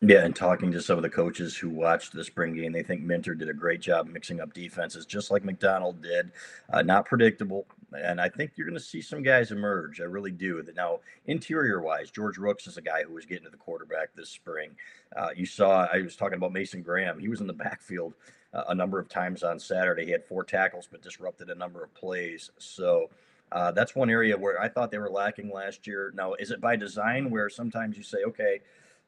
Yeah, 0.00 0.24
and 0.24 0.34
talking 0.34 0.72
to 0.72 0.80
some 0.80 0.96
of 0.96 1.02
the 1.02 1.10
coaches 1.10 1.56
who 1.56 1.70
watched 1.70 2.12
the 2.12 2.24
spring 2.24 2.56
game, 2.56 2.72
they 2.72 2.82
think 2.82 3.02
Minter 3.02 3.34
did 3.34 3.48
a 3.48 3.54
great 3.54 3.80
job 3.80 4.08
mixing 4.08 4.40
up 4.40 4.52
defenses, 4.52 5.06
just 5.06 5.30
like 5.30 5.44
Macdonald 5.44 6.02
did. 6.02 6.32
Uh, 6.72 6.82
not 6.82 7.06
predictable, 7.06 7.66
and 7.94 8.20
I 8.20 8.28
think 8.28 8.52
you're 8.56 8.66
going 8.66 8.78
to 8.78 8.84
see 8.84 9.00
some 9.00 9.22
guys 9.22 9.50
emerge. 9.50 10.00
I 10.00 10.04
really 10.04 10.30
do. 10.30 10.62
Now, 10.74 11.00
interior-wise, 11.26 12.10
George 12.10 12.38
Rooks 12.38 12.66
is 12.66 12.76
a 12.76 12.82
guy 12.82 13.02
who 13.04 13.14
was 13.14 13.26
getting 13.26 13.44
to 13.44 13.50
the 13.50 13.56
quarterback 13.56 14.14
this 14.14 14.30
spring. 14.30 14.70
Uh, 15.16 15.30
you 15.34 15.46
saw, 15.46 15.86
I 15.92 16.02
was 16.02 16.16
talking 16.16 16.36
about 16.36 16.52
Mason 16.52 16.82
Graham. 16.82 17.18
He 17.18 17.28
was 17.28 17.40
in 17.40 17.46
the 17.46 17.52
backfield 17.52 18.14
a 18.52 18.74
number 18.74 18.98
of 18.98 19.08
times 19.08 19.42
on 19.42 19.58
Saturday. 19.58 20.04
He 20.04 20.12
had 20.12 20.24
four 20.24 20.44
tackles, 20.44 20.86
but 20.90 21.02
disrupted 21.02 21.48
a 21.48 21.54
number 21.54 21.82
of 21.82 21.94
plays. 21.94 22.50
So 22.58 23.08
uh, 23.50 23.72
that's 23.72 23.94
one 23.94 24.10
area 24.10 24.36
where 24.36 24.60
I 24.60 24.68
thought 24.68 24.90
they 24.90 24.98
were 24.98 25.10
lacking 25.10 25.50
last 25.50 25.86
year. 25.86 26.12
Now, 26.14 26.34
is 26.34 26.50
it 26.50 26.60
by 26.60 26.76
design 26.76 27.30
where 27.30 27.48
sometimes 27.48 27.96
you 27.96 28.02
say, 28.02 28.18
okay, 28.26 28.60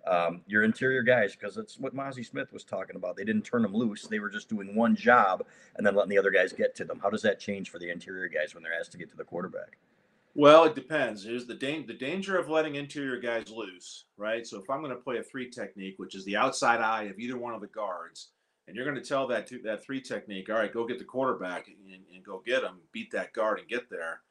um, 0.06 0.42
your 0.46 0.62
interior 0.62 1.02
guys, 1.02 1.34
because 1.34 1.54
that's 1.54 1.78
what 1.78 1.94
Mazi 1.94 2.24
Smith 2.24 2.52
was 2.52 2.64
talking 2.64 2.96
about. 2.96 3.16
They 3.16 3.24
didn't 3.24 3.42
turn 3.42 3.62
them 3.62 3.74
loose. 3.74 4.06
They 4.06 4.18
were 4.18 4.30
just 4.30 4.48
doing 4.48 4.74
one 4.74 4.94
job 4.94 5.44
and 5.76 5.86
then 5.86 5.94
letting 5.94 6.10
the 6.10 6.18
other 6.18 6.30
guys 6.30 6.52
get 6.52 6.74
to 6.76 6.84
them. 6.84 7.00
How 7.02 7.10
does 7.10 7.22
that 7.22 7.40
change 7.40 7.70
for 7.70 7.78
the 7.78 7.90
interior 7.90 8.28
guys 8.28 8.54
when 8.54 8.62
they're 8.62 8.78
asked 8.78 8.92
to 8.92 8.98
get 8.98 9.10
to 9.10 9.16
the 9.16 9.24
quarterback? 9.24 9.78
Well, 10.36 10.64
it 10.64 10.74
depends. 10.74 11.24
Here's 11.24 11.46
the, 11.46 11.54
da- 11.54 11.86
the 11.86 11.94
danger 11.94 12.36
of 12.36 12.48
letting 12.48 12.74
interior 12.74 13.20
guys 13.20 13.50
loose, 13.50 14.06
right? 14.16 14.44
So 14.46 14.58
if 14.58 14.68
I'm 14.68 14.80
going 14.80 14.90
to 14.90 15.00
play 15.00 15.18
a 15.18 15.22
three 15.22 15.48
technique, 15.48 15.94
which 15.98 16.16
is 16.16 16.24
the 16.24 16.36
outside 16.36 16.80
eye 16.80 17.04
of 17.04 17.18
either 17.18 17.38
one 17.38 17.54
of 17.54 17.60
the 17.60 17.68
guards, 17.68 18.30
and 18.66 18.74
you're 18.74 18.84
going 18.84 19.00
to 19.00 19.08
tell 19.08 19.28
that 19.28 19.46
two, 19.46 19.60
that 19.62 19.84
three 19.84 20.00
technique, 20.00 20.50
all 20.50 20.56
right, 20.56 20.72
go 20.72 20.86
get 20.86 20.98
the 20.98 21.04
quarterback 21.04 21.68
and, 21.68 22.02
and 22.12 22.24
go 22.24 22.42
get 22.44 22.64
him, 22.64 22.80
beat 22.92 23.12
that 23.12 23.32
guard 23.32 23.60
and 23.60 23.68
get 23.68 23.88
there. 23.90 24.22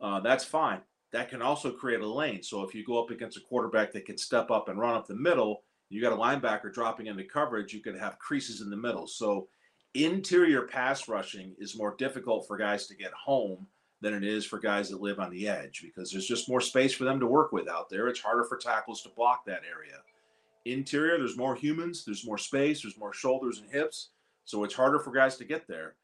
Uh, 0.00 0.20
that's 0.20 0.44
fine. 0.44 0.80
That 1.12 1.28
can 1.28 1.42
also 1.42 1.70
create 1.70 2.00
a 2.00 2.06
lane. 2.06 2.42
So 2.42 2.62
if 2.62 2.74
you 2.74 2.84
go 2.84 3.02
up 3.02 3.10
against 3.10 3.36
a 3.36 3.42
quarterback 3.48 3.92
that 3.92 4.06
can 4.06 4.18
step 4.18 4.50
up 4.50 4.68
and 4.68 4.78
run 4.78 4.94
up 4.94 5.06
the 5.06 5.14
middle, 5.14 5.62
you 5.88 6.02
got 6.02 6.12
a 6.12 6.16
linebacker 6.16 6.72
dropping 6.72 7.06
into 7.06 7.24
coverage, 7.24 7.72
you 7.72 7.80
could 7.80 7.96
have 7.96 8.18
creases 8.18 8.60
in 8.60 8.70
the 8.70 8.76
middle. 8.76 9.06
So 9.06 9.48
interior 9.94 10.62
pass 10.62 11.08
rushing 11.08 11.54
is 11.58 11.78
more 11.78 11.94
difficult 11.96 12.46
for 12.46 12.56
guys 12.56 12.86
to 12.88 12.96
get 12.96 13.12
home 13.12 13.66
than 14.02 14.12
it 14.12 14.24
is 14.24 14.44
for 14.44 14.58
guys 14.58 14.90
that 14.90 15.00
live 15.00 15.20
on 15.20 15.30
the 15.30 15.48
edge 15.48 15.80
because 15.82 16.10
there's 16.10 16.26
just 16.26 16.48
more 16.48 16.60
space 16.60 16.92
for 16.92 17.04
them 17.04 17.20
to 17.20 17.26
work 17.26 17.52
with 17.52 17.68
out 17.68 17.88
there. 17.88 18.08
It's 18.08 18.20
harder 18.20 18.44
for 18.44 18.58
tackles 18.58 19.02
to 19.02 19.08
block 19.16 19.46
that 19.46 19.62
area 19.64 20.02
interior, 20.66 21.18
there's 21.18 21.36
more 21.36 21.54
humans, 21.54 22.04
there's 22.04 22.26
more 22.26 22.38
space, 22.38 22.82
there's 22.82 22.98
more 22.98 23.12
shoulders 23.12 23.60
and 23.60 23.70
hips. 23.70 24.10
So 24.44 24.64
it's 24.64 24.74
harder 24.74 24.98
for 24.98 25.12
guys 25.12 25.36
to 25.36 25.44
get 25.44 25.66
there. 25.66 25.94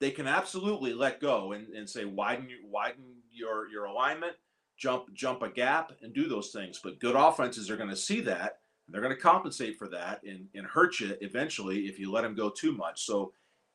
They 0.00 0.10
can 0.10 0.26
absolutely 0.26 0.92
let 0.92 1.20
go 1.20 1.52
and, 1.52 1.68
and 1.74 1.88
say 1.88 2.04
widen 2.04 2.48
widen 2.64 3.21
your 3.32 3.68
your 3.68 3.86
alignment, 3.86 4.34
jump 4.76 5.12
jump 5.14 5.42
a 5.42 5.48
gap, 5.48 5.92
and 6.02 6.14
do 6.14 6.28
those 6.28 6.50
things. 6.50 6.80
But 6.82 7.00
good 7.00 7.16
offenses 7.16 7.70
are 7.70 7.76
going 7.76 7.90
to 7.90 7.96
see 7.96 8.20
that. 8.22 8.58
And 8.86 8.94
they're 8.94 9.02
going 9.02 9.14
to 9.14 9.20
compensate 9.20 9.78
for 9.78 9.88
that 9.88 10.22
and, 10.24 10.46
and 10.54 10.66
hurt 10.66 10.98
you 10.98 11.16
eventually 11.20 11.86
if 11.86 11.98
you 11.98 12.10
let 12.10 12.22
them 12.22 12.34
go 12.34 12.50
too 12.50 12.72
much. 12.72 13.06
So 13.06 13.32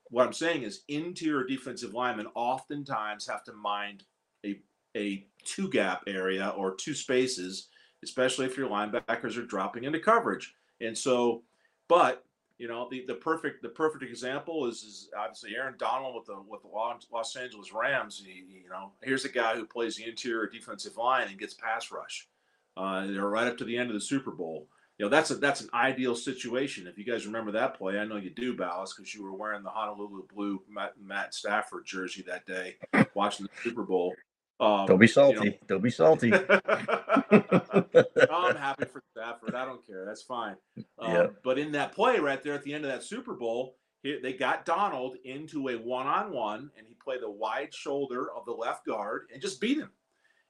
what 0.10 0.26
I'm 0.26 0.34
saying 0.34 0.64
is 0.64 0.84
interior 0.90 1.46
defensive 1.46 1.94
linemen 1.94 2.28
oftentimes 2.36 3.28
have 3.28 3.44
to 3.46 3.54
mind 3.54 4.04
a 4.46 4.60
a 4.96 5.26
two 5.46 5.70
gap 5.70 6.04
area 6.08 6.54
or 6.58 6.76
two 6.76 6.94
spaces, 6.94 7.70
especially 8.04 8.46
if 8.46 8.58
your 8.58 8.70
linebackers 8.70 9.38
are 9.38 9.46
dropping 9.46 9.84
into 9.84 10.00
coverage. 10.00 10.54
And 10.82 10.98
so, 10.98 11.44
but 11.88 12.24
you 12.58 12.68
know, 12.68 12.88
the, 12.90 13.06
the 13.06 13.14
perfect 13.14 13.62
the 13.62 13.70
perfect 13.70 14.04
example 14.04 14.66
is, 14.66 14.84
is 14.84 15.10
obviously 15.18 15.56
Aaron 15.56 15.76
Donald 15.78 16.16
with 16.16 16.26
the 16.26 16.42
with 16.48 16.62
the 16.62 16.68
Los 17.12 17.36
Angeles 17.36 17.72
Rams. 17.72 18.24
He, 18.26 18.44
you 18.64 18.70
know, 18.70 18.92
here's 19.04 19.26
a 19.26 19.30
guy 19.30 19.56
who 19.56 19.66
plays 19.66 19.96
the 19.96 20.06
interior 20.06 20.48
defensive 20.48 20.98
line 20.98 21.28
and 21.28 21.38
gets 21.38 21.54
pass 21.54 21.92
rush. 21.92 22.28
Uh, 22.76 23.08
they're 23.08 23.28
right 23.28 23.48
up 23.48 23.58
to 23.58 23.66
the 23.66 23.78
end 23.78 23.90
of 23.90 23.94
the 23.94 24.02
Super 24.02 24.32
Bowl. 24.32 24.68
You 24.98 25.06
know, 25.06 25.10
that's 25.10 25.30
a 25.30 25.36
that's 25.36 25.62
an 25.62 25.70
ideal 25.76 26.16
situation. 26.16 26.88
If 26.88 26.98
you 26.98 27.06
guys 27.06 27.28
remember 27.28 27.52
that 27.52 27.78
play, 27.78 28.00
I 28.00 28.06
know 28.06 28.18
you 28.18 28.32
do, 28.32 28.56
Balas, 28.56 28.96
because 28.96 29.14
you 29.14 29.24
were 29.24 29.34
wearing 29.34 29.62
the 29.62 29.70
Honolulu 29.70 30.24
blue 30.34 30.64
Matt, 30.68 30.94
Matt 31.00 31.36
Stafford 31.36 31.86
jersey 31.86 32.24
that 32.24 32.48
day, 32.48 32.78
watching 33.14 33.46
the 33.46 33.52
Super 33.62 33.84
Bowl. 33.84 34.16
Um, 34.60 34.88
They'll 34.88 34.98
be 34.98 35.08
salty. 35.08 35.38
You 35.38 35.50
know. 35.52 35.58
They'll 35.68 35.80
be 35.80 35.92
salty. 35.92 36.34
I'm 36.34 36.48
happy 38.58 38.86
for 38.86 39.04
Stafford. 39.12 39.56
I 39.56 39.66
don't 39.66 39.86
care. 39.86 40.06
That's 40.06 40.24
fine. 40.24 40.56
Um, 40.98 41.14
yeah. 41.14 41.28
But 41.44 41.60
in 41.60 41.72
that 41.74 41.94
play 41.94 42.20
right 42.20 42.42
there 42.42 42.54
at 42.54 42.64
the 42.64 42.74
end 42.74 42.86
of 42.86 42.92
that 42.92 43.04
Super 43.04 43.34
Bowl, 43.34 43.76
he, 44.02 44.20
they 44.22 44.34
got 44.34 44.66
Donald 44.66 45.18
into 45.26 45.70
a 45.70 45.76
one-on-one, 45.76 46.72
and 46.78 46.88
he 46.88 46.96
played 46.96 47.22
the 47.22 47.30
wide 47.30 47.74
shoulder 47.74 48.32
of 48.36 48.46
the 48.46 48.52
left 48.52 48.86
guard 48.86 49.28
and 49.32 49.42
just 49.42 49.62
beat 49.62 49.78
him. 49.78 49.92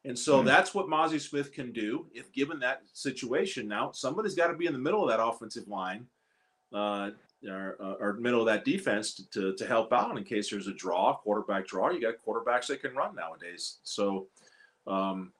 And 0.05 0.17
so 0.17 0.37
mm-hmm. 0.37 0.47
that's 0.47 0.73
what 0.73 0.87
Mazi 0.87 1.19
Smith 1.19 1.51
can 1.51 1.73
do 1.73 2.07
if 2.13 2.31
given 2.31 2.59
that 2.59 2.83
situation. 2.93 3.67
Now 3.67 3.91
somebody's 3.91 4.35
got 4.35 4.47
to 4.47 4.55
be 4.55 4.67
in 4.67 4.73
the 4.73 4.79
middle 4.79 5.03
of 5.03 5.09
that 5.09 5.23
offensive 5.23 5.67
line. 5.67 6.05
Uh, 6.73 7.11
or, 7.47 7.77
uh, 7.79 7.93
or 7.99 8.13
middle 8.13 8.39
of 8.39 8.47
that 8.47 8.65
defense 8.65 9.13
to, 9.13 9.29
to, 9.29 9.55
to, 9.55 9.67
help 9.67 9.93
out 9.93 10.17
in 10.17 10.23
case 10.23 10.49
there's 10.49 10.67
a 10.67 10.73
draw, 10.73 11.15
quarterback 11.15 11.67
draw. 11.67 11.91
You 11.91 12.01
got 12.01 12.15
quarterbacks 12.25 12.67
that 12.67 12.81
can 12.81 12.95
run 12.95 13.15
nowadays. 13.15 13.77
So 13.83 14.27
um, 14.87 15.31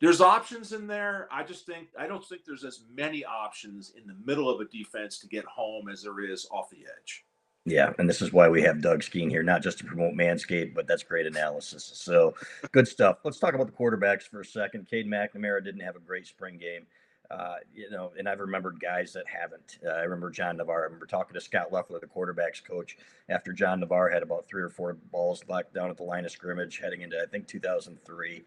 there's 0.00 0.20
options 0.20 0.72
in 0.72 0.86
there. 0.86 1.28
I 1.30 1.42
just 1.42 1.66
think 1.66 1.88
I 1.98 2.06
don't 2.06 2.24
think 2.24 2.44
there's 2.44 2.64
as 2.64 2.80
many 2.94 3.24
options 3.24 3.92
in 3.96 4.06
the 4.06 4.16
middle 4.24 4.48
of 4.48 4.60
a 4.60 4.64
defense 4.64 5.18
to 5.20 5.28
get 5.28 5.44
home 5.44 5.88
as 5.88 6.02
there 6.02 6.20
is 6.20 6.46
off 6.50 6.70
the 6.70 6.78
edge. 6.78 7.24
Yeah, 7.64 7.92
and 7.98 8.08
this 8.08 8.22
is 8.22 8.32
why 8.32 8.48
we 8.48 8.62
have 8.62 8.80
Doug 8.80 9.02
Skene 9.02 9.28
here, 9.28 9.42
not 9.42 9.62
just 9.62 9.78
to 9.78 9.84
promote 9.84 10.14
Manscaped, 10.14 10.74
but 10.74 10.86
that's 10.86 11.02
great 11.02 11.26
analysis. 11.26 11.90
So 11.94 12.34
good 12.72 12.88
stuff. 12.88 13.18
Let's 13.24 13.38
talk 13.38 13.54
about 13.54 13.66
the 13.66 13.72
quarterbacks 13.72 14.22
for 14.22 14.40
a 14.40 14.44
second. 14.44 14.88
Cade 14.88 15.06
McNamara 15.06 15.62
didn't 15.62 15.82
have 15.82 15.96
a 15.96 16.00
great 16.00 16.26
spring 16.26 16.56
game. 16.56 16.86
Uh, 17.30 17.56
you 17.74 17.90
know, 17.90 18.10
and 18.18 18.26
I've 18.26 18.40
remembered 18.40 18.80
guys 18.80 19.12
that 19.12 19.26
haven't. 19.26 19.78
Uh, 19.86 19.90
I 19.90 20.02
remember 20.02 20.30
John 20.30 20.56
Navarre. 20.56 20.80
I 20.80 20.84
remember 20.84 21.04
talking 21.04 21.34
to 21.34 21.40
Scott 21.40 21.70
Loeffler, 21.70 22.00
the 22.00 22.06
quarterbacks 22.06 22.64
coach, 22.64 22.96
after 23.28 23.52
John 23.52 23.80
Navarre 23.80 24.08
had 24.08 24.22
about 24.22 24.46
three 24.48 24.62
or 24.62 24.70
four 24.70 24.94
balls 24.94 25.44
locked 25.46 25.74
down 25.74 25.90
at 25.90 25.98
the 25.98 26.04
line 26.04 26.24
of 26.24 26.30
scrimmage 26.30 26.78
heading 26.78 27.02
into, 27.02 27.20
I 27.20 27.26
think, 27.26 27.46
2003. 27.46 28.44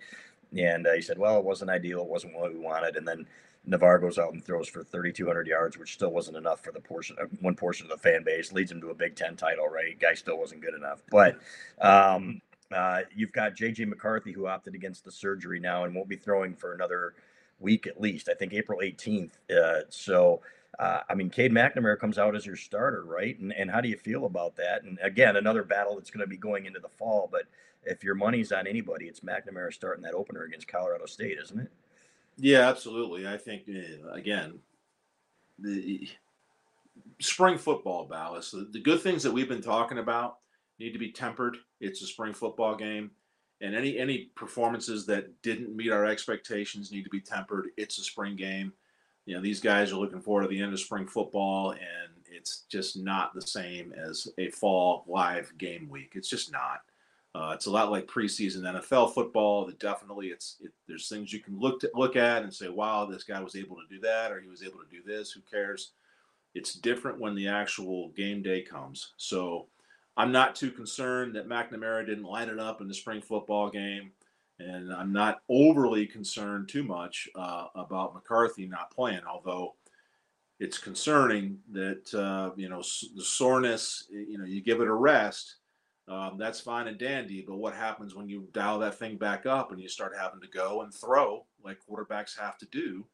And 0.58 0.88
uh, 0.88 0.94
he 0.94 1.02
said, 1.02 1.20
well, 1.20 1.38
it 1.38 1.46
wasn't 1.46 1.70
ideal. 1.70 2.02
It 2.02 2.08
wasn't 2.08 2.34
what 2.34 2.52
we 2.52 2.60
wanted. 2.60 2.96
And 2.96 3.08
then 3.08 3.28
Navarre 3.68 4.00
goes 4.00 4.18
out 4.18 4.34
and 4.34 4.44
throws 4.44 4.68
for 4.68 4.84
3,200 4.84 5.46
yards, 5.46 5.78
which 5.78 5.94
still 5.94 6.12
wasn't 6.12 6.38
enough 6.38 6.64
for 6.64 6.72
the 6.72 6.82
portion, 6.82 7.18
uh, 7.22 7.26
one 7.40 7.56
portion 7.56 7.86
of 7.86 7.92
the 7.92 8.02
fan 8.02 8.24
base. 8.24 8.52
Leads 8.52 8.72
him 8.72 8.82
to 8.82 8.90
a 8.90 8.96
Big 8.96 9.16
Ten 9.16 9.36
title, 9.36 9.68
right? 9.68 10.00
Guy 10.00 10.16
still 10.16 10.40
wasn't 10.40 10.62
good 10.62 10.74
enough. 10.74 11.04
But 11.12 11.40
um, 11.80 12.42
uh, 12.76 13.02
you've 13.16 13.32
got 13.32 13.56
J.J. 13.56 13.86
McCarthy, 13.86 14.32
who 14.32 14.48
opted 14.48 14.74
against 14.74 15.06
the 15.06 15.12
surgery 15.12 15.60
now 15.60 15.84
and 15.84 15.94
won't 15.94 16.10
be 16.10 16.16
throwing 16.16 16.56
for 16.56 16.74
another– 16.74 17.14
week 17.62 17.88
at 17.88 18.00
least. 18.00 18.30
I 18.30 18.34
think 18.34 18.54
April 18.54 18.80
18th. 18.84 19.32
Uh, 19.50 19.82
so, 19.90 20.42
uh, 20.80 21.02
I 21.10 21.16
mean, 21.16 21.30
Cade 21.30 21.52
McNamara 21.52 22.00
comes 22.00 22.18
out 22.18 22.36
as 22.36 22.46
your 22.46 22.56
starter, 22.56 23.04
right? 23.06 23.38
And, 23.40 23.54
and 23.54 23.70
how 23.70 23.82
do 23.82 23.90
you 23.90 23.98
feel 23.98 24.26
about 24.26 24.56
that? 24.58 24.84
And 24.84 24.98
again, 25.02 25.36
another 25.36 25.64
battle 25.64 25.96
that's 25.96 26.10
going 26.10 26.22
to 26.22 26.28
be 26.28 26.38
going 26.38 26.66
into 26.66 26.80
the 26.80 26.90
fall. 26.90 27.30
But 27.32 27.44
if 27.84 28.04
your 28.04 28.16
money's 28.16 28.52
on 28.52 28.68
anybody, 28.68 29.06
it's 29.06 29.22
McNamara 29.22 29.74
starting 29.74 30.04
that 30.04 30.14
opener 30.14 30.44
against 30.44 30.68
Colorado 30.68 31.06
State, 31.06 31.38
isn't 31.42 31.60
it? 31.60 31.72
Yeah, 32.38 32.70
absolutely. 32.70 33.28
I 33.28 33.38
think 33.38 33.64
uh, 33.70 34.12
again, 34.12 34.60
the 35.60 36.08
spring 37.20 37.58
football 37.58 38.06
balance. 38.06 38.52
The, 38.52 38.68
the 38.72 38.80
good 38.80 39.02
things 39.02 39.24
that 39.24 39.32
we've 39.32 39.50
been 39.50 39.62
talking 39.62 40.00
about 40.00 40.38
need 40.80 40.94
to 40.94 41.00
be 41.00 41.12
tempered. 41.12 41.58
It's 41.80 42.02
a 42.02 42.08
spring 42.08 42.34
football 42.34 42.76
game 42.76 43.12
and 43.62 43.76
any 43.76 43.98
any 43.98 44.30
performances 44.36 45.06
that 45.06 45.42
didn't 45.42 45.76
meet 45.76 45.92
our 45.92 46.06
expectations 46.06 46.92
need 46.92 47.04
to 47.04 47.10
be 47.10 47.22
tempered. 47.22 47.68
It's 47.78 47.98
a 48.00 48.04
spring 48.04 48.36
game. 48.36 48.74
You 49.26 49.36
know, 49.36 49.42
these 49.42 49.60
guys 49.60 49.92
are 49.92 49.98
looking 49.98 50.22
forward 50.22 50.44
to 50.44 50.48
the 50.48 50.62
end 50.62 50.74
of 50.74 50.80
spring 50.80 51.08
football, 51.08 51.72
and 51.72 52.12
it's 52.30 52.64
just 52.70 52.98
not 52.98 53.34
the 53.34 53.42
same 53.42 53.94
as 53.94 54.28
a 54.38 54.50
fall 54.50 55.06
live 55.08 55.54
game 55.58 55.88
week. 55.90 56.14
It's 56.16 56.30
just 56.30 56.52
not. 56.52 56.82
Uh, 57.34 57.52
it's 57.54 57.68
a 57.68 57.72
lot 57.72 57.92
like 57.92 58.08
preseason 58.08 58.62
NFL 58.64 59.14
football. 59.14 59.66
That 59.66 59.80
definitely, 59.80 60.28
it's 60.28 60.58
it, 60.60 60.72
there's 60.88 61.08
things 61.08 61.32
you 61.32 61.40
can 61.40 61.60
look 61.60 61.80
to, 61.82 61.92
look 61.94 62.16
at 62.16 62.44
and 62.44 62.54
say, 62.54 62.68
"Wow, 62.68 63.06
this 63.06 63.24
guy 63.24 63.40
was 63.40 63.56
able 63.56 63.76
to 63.78 63.88
do 63.90 64.02
that, 64.02 64.32
or 64.32 64.42
he 64.42 64.50
was 64.50 64.64
able 64.64 64.80
to 64.80 64.90
do 64.90 65.02
this." 65.06 65.32
Who 65.32 65.42
cares? 65.42 65.92
It's 66.54 66.74
different 66.74 67.20
when 67.20 67.36
the 67.36 67.48
actual 67.48 68.10
game 68.10 68.42
day 68.42 68.62
comes. 68.62 69.14
So 69.16 69.68
I'm 70.18 70.32
not 70.32 70.56
too 70.56 70.72
concerned 70.72 71.36
that 71.36 71.48
McNamara 71.48 72.06
didn't 72.06 72.26
light 72.26 72.50
it 72.50 72.60
up 72.60 72.82
in 72.82 72.88
the 72.88 72.94
spring 72.94 73.22
football 73.22 73.70
game. 73.70 74.12
And 74.60 74.94
I'm 74.94 75.12
not 75.12 75.42
overly 75.50 76.06
concerned 76.06 76.70
too 76.70 76.84
much 76.84 77.28
uh, 77.36 77.68
about 77.74 78.14
McCarthy 78.14 78.68
not 78.68 78.92
playing, 78.92 79.22
although 79.28 79.76
it's 80.60 80.78
concerning 80.78 81.58
that, 81.72 82.14
uh, 82.14 82.52
you 82.56 82.70
know, 82.70 82.84
the 83.16 83.24
soreness, 83.24 84.06
you 84.12 84.38
know, 84.38 84.46
you 84.46 84.62
give 84.62 84.80
it 84.80 84.88
a 84.88 84.94
rest. 84.94 85.56
Um, 86.08 86.38
that's 86.38 86.60
fine 86.60 86.88
and 86.88 87.00
dandy. 87.00 87.44
But 87.48 87.58
what 87.58 87.74
happens 87.74 88.14
when 88.14 88.30
you 88.30 88.48
dial 88.52 88.78
that 88.80 89.00
thing 89.00 89.18
back 89.18 89.48
up 89.48 89.72
and 89.72 89.82
you 89.82 89.88
start 89.88 90.14
having 90.20 90.42
to 90.42 90.48
go 90.48 90.82
and 90.82 90.94
throw 90.94 91.46
like 91.64 91.80
quarterbacks 91.90 92.38
have 92.38 92.58
to 92.60 92.68
do? 92.68 93.06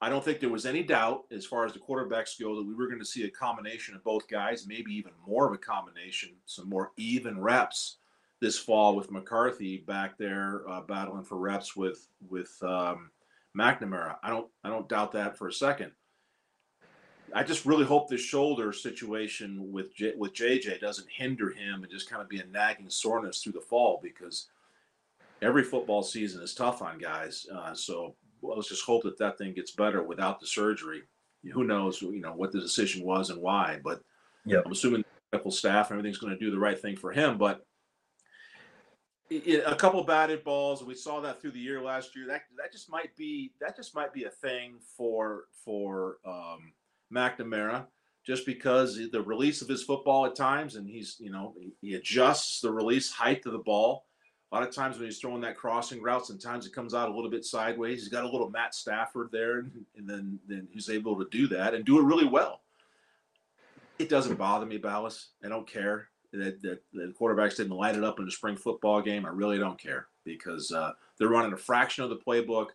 I 0.00 0.08
don't 0.08 0.24
think 0.24 0.38
there 0.38 0.48
was 0.48 0.66
any 0.66 0.84
doubt 0.84 1.24
as 1.32 1.44
far 1.44 1.64
as 1.64 1.72
the 1.72 1.80
quarterbacks 1.80 2.38
go 2.38 2.54
that 2.54 2.66
we 2.66 2.74
were 2.74 2.86
going 2.86 3.00
to 3.00 3.04
see 3.04 3.24
a 3.24 3.30
combination 3.30 3.96
of 3.96 4.04
both 4.04 4.28
guys, 4.28 4.66
maybe 4.66 4.92
even 4.92 5.12
more 5.26 5.46
of 5.46 5.52
a 5.52 5.58
combination, 5.58 6.30
some 6.46 6.68
more 6.68 6.92
even 6.96 7.40
reps 7.40 7.96
this 8.40 8.58
fall 8.58 8.94
with 8.94 9.10
McCarthy 9.10 9.78
back 9.78 10.16
there 10.16 10.62
uh, 10.68 10.82
battling 10.82 11.24
for 11.24 11.36
reps 11.36 11.74
with 11.74 12.08
with 12.28 12.56
um, 12.62 13.10
McNamara. 13.56 14.16
I 14.22 14.30
don't 14.30 14.48
I 14.62 14.68
don't 14.68 14.88
doubt 14.88 15.12
that 15.12 15.36
for 15.36 15.48
a 15.48 15.52
second. 15.52 15.90
I 17.34 17.42
just 17.42 17.66
really 17.66 17.84
hope 17.84 18.08
this 18.08 18.22
shoulder 18.22 18.72
situation 18.72 19.70
with 19.70 19.94
J, 19.94 20.14
with 20.16 20.32
JJ 20.32 20.80
doesn't 20.80 21.10
hinder 21.10 21.50
him 21.50 21.82
and 21.82 21.90
just 21.90 22.08
kind 22.08 22.22
of 22.22 22.28
be 22.28 22.40
a 22.40 22.46
nagging 22.46 22.88
soreness 22.88 23.42
through 23.42 23.52
the 23.52 23.60
fall 23.60 24.00
because 24.02 24.46
every 25.42 25.62
football 25.62 26.02
season 26.02 26.42
is 26.42 26.54
tough 26.54 26.80
on 26.80 26.98
guys. 26.98 27.46
Uh, 27.52 27.74
so 27.74 28.14
well, 28.40 28.56
let's 28.56 28.68
just 28.68 28.84
hope 28.84 29.02
that 29.04 29.18
that 29.18 29.38
thing 29.38 29.54
gets 29.54 29.72
better 29.72 30.02
without 30.02 30.40
the 30.40 30.46
surgery. 30.46 31.02
Who 31.52 31.64
knows, 31.64 32.02
you 32.02 32.20
know, 32.20 32.34
what 32.34 32.52
the 32.52 32.60
decision 32.60 33.04
was 33.04 33.30
and 33.30 33.40
why. 33.40 33.80
But. 33.82 34.00
I'm 34.64 34.72
assuming 34.72 35.02
the 35.02 35.36
medical 35.36 35.50
staff 35.50 35.90
and 35.90 35.98
everything's 35.98 36.18
going 36.18 36.32
to 36.32 36.38
do 36.38 36.50
the 36.50 36.58
right 36.58 36.80
thing 36.80 36.96
for 36.96 37.12
him. 37.12 37.36
But 37.36 37.66
it, 39.30 39.62
a 39.66 39.74
couple 39.74 40.02
batted 40.04 40.42
balls, 40.44 40.82
we 40.82 40.94
saw 40.94 41.20
that 41.20 41.40
through 41.40 41.52
the 41.52 41.58
year 41.58 41.82
last 41.82 42.16
year. 42.16 42.26
That 42.26 42.42
that 42.56 42.72
just 42.72 42.90
might 42.90 43.14
be 43.16 43.52
that 43.60 43.76
just 43.76 43.94
might 43.94 44.12
be 44.12 44.24
a 44.24 44.30
thing 44.30 44.76
for 44.96 45.44
for 45.64 46.18
um, 46.24 46.72
McNamara, 47.12 47.86
just 48.26 48.46
because 48.46 48.98
the 49.12 49.22
release 49.22 49.60
of 49.60 49.68
his 49.68 49.82
football 49.82 50.26
at 50.26 50.34
times, 50.34 50.76
and 50.76 50.88
he's 50.88 51.16
you 51.18 51.30
know 51.30 51.54
he 51.80 51.94
adjusts 51.94 52.60
the 52.60 52.72
release 52.72 53.12
height 53.12 53.44
of 53.46 53.52
the 53.52 53.58
ball 53.58 54.06
a 54.50 54.54
lot 54.54 54.66
of 54.66 54.74
times 54.74 54.96
when 54.96 55.06
he's 55.06 55.18
throwing 55.18 55.42
that 55.42 55.56
crossing 55.56 56.02
route, 56.02 56.26
sometimes 56.26 56.66
it 56.66 56.72
comes 56.72 56.94
out 56.94 57.10
a 57.10 57.14
little 57.14 57.30
bit 57.30 57.44
sideways. 57.44 58.00
He's 58.00 58.08
got 58.08 58.24
a 58.24 58.28
little 58.28 58.48
Matt 58.48 58.74
Stafford 58.74 59.28
there, 59.30 59.58
and, 59.58 60.08
then 60.08 60.38
then 60.48 60.68
he's 60.72 60.88
able 60.88 61.18
to 61.18 61.28
do 61.30 61.46
that 61.48 61.74
and 61.74 61.84
do 61.84 61.98
it 61.98 62.04
really 62.04 62.26
well. 62.26 62.62
It 63.98 64.08
doesn't 64.08 64.36
bother 64.36 64.64
me, 64.64 64.78
Balas. 64.78 65.28
I 65.44 65.48
don't 65.48 65.68
care 65.68 66.08
that, 66.32 66.62
that 66.62 66.80
the 66.92 67.14
quarterbacks 67.20 67.56
didn't 67.56 67.76
light 67.76 67.96
it 67.96 68.04
up 68.04 68.18
in 68.18 68.24
the 68.24 68.30
spring 68.30 68.56
football 68.56 69.02
game. 69.02 69.26
I 69.26 69.30
really 69.30 69.58
don't 69.58 69.78
care 69.78 70.06
because 70.24 70.72
uh, 70.72 70.92
they're 71.18 71.28
running 71.28 71.52
a 71.52 71.56
fraction 71.56 72.04
of 72.04 72.10
the 72.10 72.16
playbook. 72.16 72.68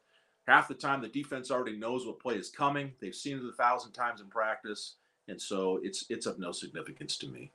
Half 0.47 0.67
the 0.67 0.73
time, 0.75 1.01
the 1.01 1.07
defense 1.07 1.49
already 1.49 1.77
knows 1.77 2.05
what 2.05 2.19
play 2.19 2.35
is 2.35 2.49
coming. 2.49 2.91
They've 2.99 3.15
seen 3.15 3.37
it 3.37 3.45
a 3.45 3.53
thousand 3.53 3.93
times 3.93 4.21
in 4.21 4.27
practice, 4.27 4.95
and 5.27 5.41
so 5.41 5.79
it's 5.81 6.05
it's 6.09 6.25
of 6.25 6.37
no 6.37 6.51
significance 6.51 7.17
to 7.19 7.27
me. 7.27 7.51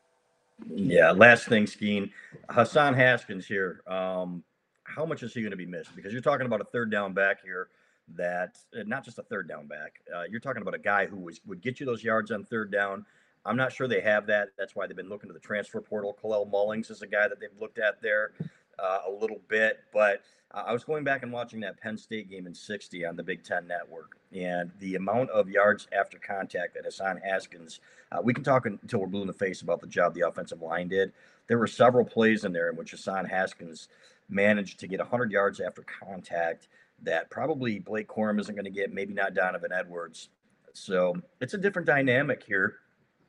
Yeah. 0.66 1.12
Last 1.12 1.46
thing, 1.46 1.66
Skene. 1.66 2.10
Hassan 2.48 2.94
Haskins 2.94 3.46
here. 3.46 3.82
Um, 3.86 4.42
how 4.84 5.04
much 5.04 5.22
is 5.22 5.34
he 5.34 5.40
going 5.40 5.50
to 5.50 5.56
be 5.56 5.66
missed? 5.66 5.94
Because 5.94 6.12
you're 6.12 6.22
talking 6.22 6.46
about 6.46 6.60
a 6.60 6.64
third 6.64 6.90
down 6.90 7.12
back 7.12 7.42
here 7.42 7.68
that 8.16 8.56
uh, 8.78 8.82
not 8.86 9.04
just 9.04 9.18
a 9.18 9.22
third 9.22 9.48
down 9.48 9.66
back. 9.66 10.00
Uh, 10.14 10.22
you're 10.30 10.40
talking 10.40 10.62
about 10.62 10.74
a 10.74 10.78
guy 10.78 11.06
who 11.06 11.16
was, 11.16 11.40
would 11.46 11.60
get 11.60 11.78
you 11.78 11.86
those 11.86 12.02
yards 12.02 12.30
on 12.30 12.44
third 12.44 12.72
down. 12.72 13.04
I'm 13.44 13.56
not 13.56 13.72
sure 13.72 13.86
they 13.86 14.00
have 14.00 14.26
that. 14.26 14.48
That's 14.58 14.74
why 14.74 14.86
they've 14.86 14.96
been 14.96 15.08
looking 15.08 15.28
to 15.28 15.34
the 15.34 15.40
transfer 15.40 15.80
portal. 15.80 16.16
Kalel 16.22 16.50
Mullings 16.50 16.90
is 16.90 17.02
a 17.02 17.06
guy 17.06 17.28
that 17.28 17.40
they've 17.40 17.50
looked 17.60 17.78
at 17.78 18.00
there 18.02 18.32
uh, 18.78 19.00
a 19.06 19.10
little 19.10 19.40
bit, 19.48 19.80
but 19.92 20.22
I 20.50 20.72
was 20.72 20.82
going 20.82 21.04
back 21.04 21.22
and 21.22 21.30
watching 21.30 21.60
that 21.60 21.78
Penn 21.78 21.98
State 21.98 22.30
game 22.30 22.46
in 22.46 22.54
60 22.54 23.04
on 23.04 23.16
the 23.16 23.22
Big 23.22 23.44
Ten 23.44 23.66
Network, 23.66 24.16
and 24.32 24.70
the 24.78 24.94
amount 24.94 25.30
of 25.30 25.50
yards 25.50 25.86
after 25.92 26.18
contact 26.18 26.74
that 26.74 26.86
Hassan 26.86 27.18
Haskins, 27.18 27.80
uh, 28.12 28.20
we 28.22 28.32
can 28.32 28.44
talk 28.44 28.64
until 28.64 29.00
we're 29.00 29.06
blue 29.08 29.20
in 29.20 29.26
the 29.26 29.32
face 29.32 29.60
about 29.60 29.80
the 29.80 29.86
job 29.86 30.14
the 30.14 30.26
offensive 30.26 30.62
line 30.62 30.88
did. 30.88 31.12
There 31.48 31.58
were 31.58 31.66
several 31.66 32.04
plays 32.04 32.44
in 32.44 32.52
there 32.52 32.70
in 32.70 32.76
which 32.76 32.92
Hassan 32.92 33.26
Haskins 33.26 33.88
managed 34.30 34.80
to 34.80 34.88
get 34.88 35.00
100 35.00 35.30
yards 35.30 35.60
after 35.60 35.82
contact 35.82 36.68
that 37.02 37.30
probably 37.30 37.78
Blake 37.78 38.08
Corum 38.08 38.40
isn't 38.40 38.54
going 38.54 38.64
to 38.64 38.70
get, 38.70 38.92
maybe 38.92 39.14
not 39.14 39.34
Donovan 39.34 39.72
Edwards. 39.72 40.30
So 40.72 41.16
it's 41.40 41.54
a 41.54 41.58
different 41.58 41.86
dynamic 41.86 42.42
here. 42.42 42.76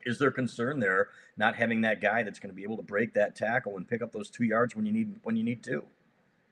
Is 0.05 0.17
there 0.17 0.31
concern 0.31 0.79
there 0.79 1.09
not 1.37 1.55
having 1.55 1.81
that 1.81 2.01
guy 2.01 2.23
that's 2.23 2.39
going 2.39 2.49
to 2.49 2.55
be 2.55 2.63
able 2.63 2.77
to 2.77 2.83
break 2.83 3.13
that 3.13 3.35
tackle 3.35 3.77
and 3.77 3.87
pick 3.87 4.01
up 4.01 4.11
those 4.11 4.29
two 4.29 4.45
yards 4.45 4.75
when 4.75 4.85
you 4.85 4.91
need 4.91 5.15
when 5.23 5.35
you 5.35 5.43
need 5.43 5.63
to? 5.63 5.83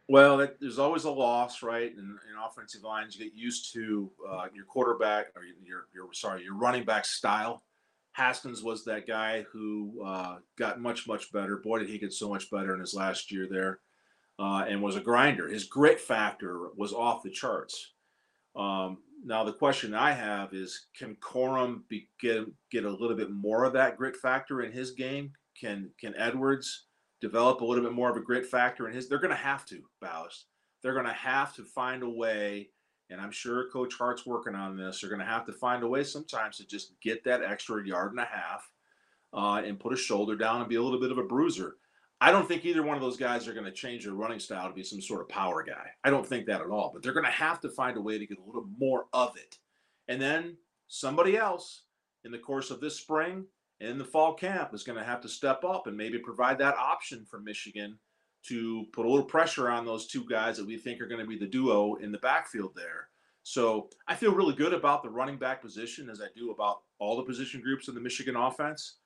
Well, 0.09 0.37
that, 0.37 0.59
there's 0.61 0.79
always 0.79 1.03
a 1.03 1.11
loss, 1.11 1.61
right? 1.61 1.91
In, 1.91 1.99
in 1.99 2.37
offensive 2.45 2.83
lines, 2.83 3.17
you 3.17 3.25
get 3.25 3.37
used 3.37 3.73
to 3.73 4.09
uh, 4.27 4.45
your 4.53 4.63
quarterback 4.63 5.27
or 5.35 5.43
your, 5.43 5.87
your 5.93 6.13
sorry 6.13 6.43
your 6.43 6.55
running 6.55 6.83
back 6.83 7.05
style. 7.05 7.63
Haskins 8.13 8.63
was 8.63 8.83
that 8.85 9.05
guy 9.05 9.45
who 9.51 10.01
uh, 10.03 10.37
got 10.57 10.81
much 10.81 11.07
much 11.07 11.31
better. 11.31 11.57
Boy, 11.57 11.79
did 11.79 11.89
he 11.89 11.97
get 11.97 12.13
so 12.13 12.29
much 12.29 12.49
better 12.49 12.73
in 12.73 12.79
his 12.79 12.93
last 12.93 13.31
year 13.31 13.47
there, 13.49 13.79
uh, 14.39 14.65
and 14.67 14.81
was 14.81 14.95
a 14.95 15.01
grinder. 15.01 15.47
His 15.47 15.65
grit 15.65 15.99
factor 15.99 16.69
was 16.75 16.93
off 16.93 17.23
the 17.23 17.29
charts. 17.29 17.93
Um, 18.55 18.99
now 19.23 19.43
the 19.43 19.53
question 19.53 19.93
I 19.93 20.11
have 20.11 20.53
is, 20.53 20.87
can 20.97 21.15
Corum 21.15 21.81
be, 21.89 22.09
get 22.19 22.45
get 22.71 22.85
a 22.85 22.89
little 22.89 23.15
bit 23.15 23.31
more 23.31 23.63
of 23.63 23.73
that 23.73 23.97
grit 23.97 24.15
factor 24.15 24.61
in 24.61 24.71
his 24.71 24.91
game? 24.91 25.31
Can 25.59 25.89
can 25.99 26.13
Edwards 26.15 26.85
develop 27.19 27.61
a 27.61 27.65
little 27.65 27.83
bit 27.83 27.93
more 27.93 28.09
of 28.09 28.17
a 28.17 28.21
grit 28.21 28.45
factor 28.45 28.87
in 28.87 28.93
his? 28.93 29.09
They're 29.09 29.19
going 29.19 29.31
to 29.31 29.35
have 29.35 29.65
to, 29.67 29.81
Balas. 30.01 30.45
They're 30.81 30.93
going 30.93 31.05
to 31.05 31.13
have 31.13 31.55
to 31.55 31.63
find 31.63 32.03
a 32.03 32.09
way, 32.09 32.69
and 33.09 33.19
I'm 33.19 33.31
sure 33.31 33.69
Coach 33.71 33.95
Hart's 33.95 34.25
working 34.25 34.55
on 34.55 34.77
this. 34.77 35.01
They're 35.01 35.09
going 35.09 35.19
to 35.19 35.25
have 35.25 35.45
to 35.47 35.53
find 35.53 35.83
a 35.83 35.87
way 35.87 36.03
sometimes 36.03 36.57
to 36.57 36.67
just 36.67 36.93
get 37.01 37.23
that 37.23 37.41
extra 37.41 37.85
yard 37.85 38.11
and 38.11 38.19
a 38.19 38.25
half 38.25 38.69
uh, 39.33 39.61
and 39.65 39.79
put 39.79 39.93
a 39.93 39.97
shoulder 39.97 40.35
down 40.35 40.61
and 40.61 40.69
be 40.69 40.75
a 40.75 40.81
little 40.81 40.99
bit 40.99 41.11
of 41.11 41.17
a 41.17 41.23
bruiser. 41.23 41.77
I 42.19 42.31
don't 42.31 42.47
think 42.47 42.65
either 42.65 42.81
one 42.81 42.95
of 42.95 43.01
those 43.01 43.17
guys 43.17 43.47
are 43.47 43.53
going 43.53 43.65
to 43.65 43.71
change 43.71 44.05
their 44.05 44.13
running 44.13 44.39
style 44.39 44.67
to 44.67 44.73
be 44.73 44.83
some 44.83 45.01
sort 45.01 45.21
of 45.21 45.29
power 45.29 45.63
guy. 45.63 45.87
I 46.03 46.09
don't 46.09 46.25
think 46.25 46.47
that 46.47 46.61
at 46.61 46.69
all. 46.69 46.91
But 46.91 47.03
they're 47.03 47.13
going 47.13 47.25
to 47.25 47.31
have 47.31 47.61
to 47.61 47.69
find 47.69 47.95
a 47.95 48.01
way 48.01 48.17
to 48.17 48.25
get 48.25 48.39
a 48.39 48.45
little 48.45 48.67
more 48.77 49.05
of 49.13 49.37
it. 49.37 49.57
And 50.07 50.19
then 50.19 50.57
somebody 50.87 51.37
else 51.37 51.83
in 52.23 52.31
the 52.31 52.39
course 52.39 52.71
of 52.71 52.81
this 52.81 52.97
spring 52.97 53.45
and 53.79 53.91
in 53.91 53.97
the 53.99 54.05
fall 54.05 54.33
camp 54.33 54.73
is 54.73 54.83
going 54.83 54.97
to 54.97 55.05
have 55.05 55.21
to 55.21 55.29
step 55.29 55.63
up 55.63 55.85
and 55.85 55.95
maybe 55.95 56.17
provide 56.17 56.57
that 56.57 56.75
option 56.75 57.25
for 57.29 57.39
Michigan 57.39 57.99
to 58.47 58.85
put 58.93 59.05
a 59.05 59.09
little 59.09 59.25
pressure 59.25 59.69
on 59.69 59.85
those 59.85 60.07
two 60.07 60.25
guys 60.25 60.57
that 60.57 60.65
we 60.65 60.77
think 60.77 61.01
are 61.01 61.07
going 61.07 61.21
to 61.21 61.27
be 61.27 61.37
the 61.37 61.45
duo 61.45 61.95
in 61.95 62.11
the 62.11 62.17
backfield 62.19 62.71
there. 62.75 63.09
So 63.43 63.89
I 64.07 64.15
feel 64.15 64.33
really 64.33 64.55
good 64.55 64.73
about 64.73 65.03
the 65.03 65.09
running 65.09 65.37
back 65.37 65.61
position 65.61 66.09
as 66.09 66.21
I 66.21 66.27
do 66.35 66.51
about 66.51 66.81
all 66.99 67.15
the 67.15 67.23
position 67.23 67.61
groups 67.61 67.87
in 67.87 67.95
the 67.95 68.01
Michigan 68.01 68.35
offense. 68.35 68.97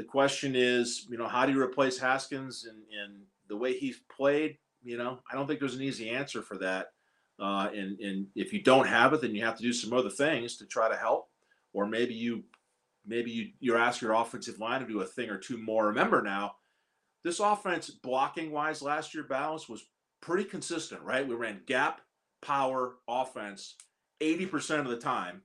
The 0.00 0.06
question 0.06 0.56
is, 0.56 1.06
you 1.10 1.18
know, 1.18 1.28
how 1.28 1.44
do 1.44 1.52
you 1.52 1.60
replace 1.60 1.98
Haskins 1.98 2.64
and, 2.64 2.78
and 2.98 3.20
the 3.50 3.56
way 3.58 3.76
he's 3.76 4.00
played? 4.10 4.56
You 4.82 4.96
know, 4.96 5.18
I 5.30 5.34
don't 5.34 5.46
think 5.46 5.60
there's 5.60 5.74
an 5.74 5.82
easy 5.82 6.08
answer 6.08 6.40
for 6.40 6.56
that. 6.56 6.92
Uh, 7.38 7.68
and, 7.74 8.00
and 8.00 8.26
if 8.34 8.50
you 8.54 8.62
don't 8.62 8.86
have 8.86 9.12
it, 9.12 9.20
then 9.20 9.34
you 9.34 9.44
have 9.44 9.58
to 9.58 9.62
do 9.62 9.74
some 9.74 9.92
other 9.92 10.08
things 10.08 10.56
to 10.56 10.64
try 10.64 10.88
to 10.88 10.96
help. 10.96 11.28
Or 11.74 11.84
maybe 11.84 12.14
you 12.14 12.44
maybe 13.06 13.30
you 13.30 13.50
you 13.60 13.76
ask 13.76 14.00
your 14.00 14.14
offensive 14.14 14.58
line 14.58 14.80
to 14.80 14.86
do 14.86 15.02
a 15.02 15.06
thing 15.06 15.28
or 15.28 15.36
two 15.36 15.58
more. 15.58 15.88
Remember 15.88 16.22
now, 16.22 16.54
this 17.22 17.38
offense 17.38 17.90
blocking 17.90 18.52
wise 18.52 18.80
last 18.80 19.12
year 19.12 19.24
balance 19.24 19.68
was 19.68 19.84
pretty 20.22 20.44
consistent, 20.44 21.02
right? 21.02 21.28
We 21.28 21.34
ran 21.34 21.60
gap 21.66 22.00
power 22.40 22.94
offense 23.06 23.74
80% 24.22 24.80
of 24.80 24.88
the 24.88 24.96
time 24.96 25.42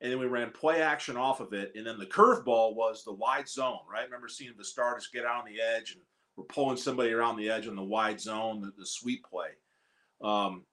and 0.00 0.12
then 0.12 0.18
we 0.18 0.26
ran 0.26 0.50
play 0.50 0.82
action 0.82 1.16
off 1.16 1.40
of 1.40 1.52
it. 1.52 1.72
And 1.74 1.86
then 1.86 1.98
the 1.98 2.06
curveball 2.06 2.74
was 2.74 3.02
the 3.02 3.12
wide 3.12 3.48
zone, 3.48 3.80
right? 3.90 4.04
remember 4.04 4.28
seeing 4.28 4.52
the 4.56 4.64
starters 4.64 5.08
get 5.12 5.24
out 5.24 5.40
on 5.40 5.46
the 5.46 5.60
edge 5.60 5.92
and 5.92 6.00
we're 6.36 6.44
pulling 6.44 6.76
somebody 6.76 7.12
around 7.12 7.36
the 7.36 7.48
edge 7.48 7.66
on 7.66 7.76
the 7.76 7.82
wide 7.82 8.20
zone, 8.20 8.60
the, 8.60 8.72
the 8.78 8.86
sweep 8.86 9.24
play. 9.24 9.48
Um, 10.20 10.64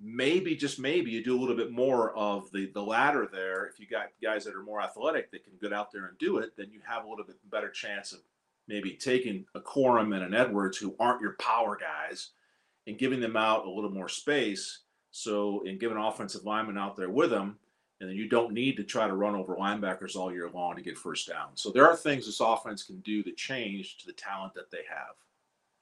maybe 0.00 0.56
just 0.56 0.78
maybe 0.78 1.10
you 1.10 1.22
do 1.22 1.38
a 1.38 1.40
little 1.40 1.56
bit 1.56 1.70
more 1.70 2.16
of 2.16 2.50
the 2.52 2.70
the 2.72 2.82
latter 2.82 3.28
there. 3.30 3.66
If 3.66 3.78
you 3.78 3.86
got 3.86 4.08
guys 4.22 4.44
that 4.44 4.54
are 4.54 4.62
more 4.62 4.80
athletic 4.80 5.30
that 5.30 5.44
can 5.44 5.54
get 5.60 5.72
out 5.72 5.92
there 5.92 6.06
and 6.06 6.18
do 6.18 6.38
it, 6.38 6.52
then 6.56 6.70
you 6.70 6.80
have 6.86 7.04
a 7.04 7.08
little 7.08 7.24
bit 7.24 7.36
better 7.50 7.70
chance 7.70 8.12
of 8.12 8.20
maybe 8.68 8.92
taking 8.92 9.44
a 9.54 9.60
Corum 9.60 10.14
and 10.14 10.24
an 10.24 10.34
Edwards 10.34 10.78
who 10.78 10.96
aren't 10.98 11.20
your 11.20 11.36
power 11.38 11.78
guys 11.78 12.30
and 12.86 12.98
giving 12.98 13.20
them 13.20 13.36
out 13.36 13.66
a 13.66 13.70
little 13.70 13.90
more 13.90 14.08
space. 14.08 14.80
So, 15.12 15.64
and 15.66 15.80
giving 15.80 15.96
offensive 15.96 16.44
linemen 16.44 16.76
out 16.76 16.94
there 16.94 17.08
with 17.08 17.30
them 17.30 17.58
and 18.00 18.08
then 18.08 18.16
you 18.16 18.28
don't 18.28 18.52
need 18.52 18.76
to 18.76 18.84
try 18.84 19.06
to 19.06 19.14
run 19.14 19.34
over 19.34 19.56
linebackers 19.56 20.16
all 20.16 20.32
year 20.32 20.50
long 20.50 20.76
to 20.76 20.82
get 20.82 20.98
first 20.98 21.28
down. 21.28 21.48
So 21.54 21.70
there 21.70 21.88
are 21.88 21.96
things 21.96 22.26
this 22.26 22.40
offense 22.40 22.82
can 22.82 23.00
do 23.00 23.22
to 23.22 23.32
change 23.32 23.98
to 23.98 24.06
the 24.06 24.12
talent 24.12 24.54
that 24.54 24.70
they 24.70 24.82
have. 24.88 25.14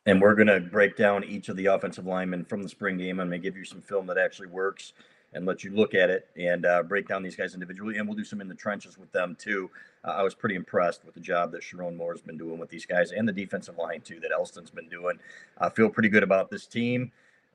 And 0.06 0.20
we're 0.20 0.34
going 0.34 0.48
to 0.48 0.60
break 0.60 0.96
down 0.96 1.24
each 1.24 1.48
of 1.48 1.56
the 1.56 1.66
offensive 1.66 2.06
linemen 2.06 2.44
from 2.44 2.62
the 2.62 2.68
spring 2.68 2.98
game. 2.98 3.20
I'm 3.20 3.28
going 3.28 3.40
to 3.40 3.44
give 3.44 3.56
you 3.56 3.64
some 3.64 3.80
film 3.80 4.06
that 4.08 4.18
actually 4.18 4.48
works 4.48 4.92
and 5.32 5.46
let 5.46 5.64
you 5.64 5.72
look 5.72 5.94
at 5.94 6.10
it 6.10 6.28
and 6.36 6.64
uh, 6.64 6.82
break 6.82 7.08
down 7.08 7.22
these 7.22 7.34
guys 7.34 7.54
individually. 7.54 7.96
And 7.96 8.06
we'll 8.06 8.16
do 8.16 8.24
some 8.24 8.40
in 8.40 8.48
the 8.48 8.54
trenches 8.54 8.96
with 8.96 9.10
them 9.12 9.36
too. 9.38 9.70
Uh, 10.04 10.12
I 10.12 10.22
was 10.22 10.34
pretty 10.34 10.54
impressed 10.54 11.04
with 11.04 11.14
the 11.14 11.20
job 11.20 11.50
that 11.52 11.62
Sherrone 11.62 11.96
Moore's 11.96 12.20
been 12.20 12.38
doing 12.38 12.58
with 12.58 12.68
these 12.68 12.86
guys 12.86 13.10
and 13.12 13.26
the 13.26 13.32
defensive 13.32 13.76
line 13.76 14.02
too 14.02 14.20
that 14.20 14.30
Elston's 14.30 14.70
been 14.70 14.88
doing. 14.88 15.18
I 15.58 15.70
feel 15.70 15.88
pretty 15.88 16.08
good 16.08 16.22
about 16.22 16.50
this 16.50 16.66
team. 16.66 17.10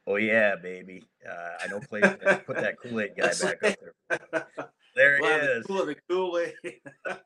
Oh 0.09 0.15
yeah, 0.15 0.55
baby. 0.55 1.07
Uh, 1.23 1.63
I 1.63 1.67
know 1.67 1.79
Clay 1.79 2.01
put 2.01 2.55
that 2.55 2.77
Kool 2.81 2.99
Aid 2.99 3.11
guy 3.15 3.31
back 3.41 3.63
up 3.63 3.75
there. 4.09 4.47
There 4.95 5.19
well, 5.21 5.59
is. 5.59 5.65
The 5.65 5.95
Kool 6.09 6.39
Aid. 6.39 6.53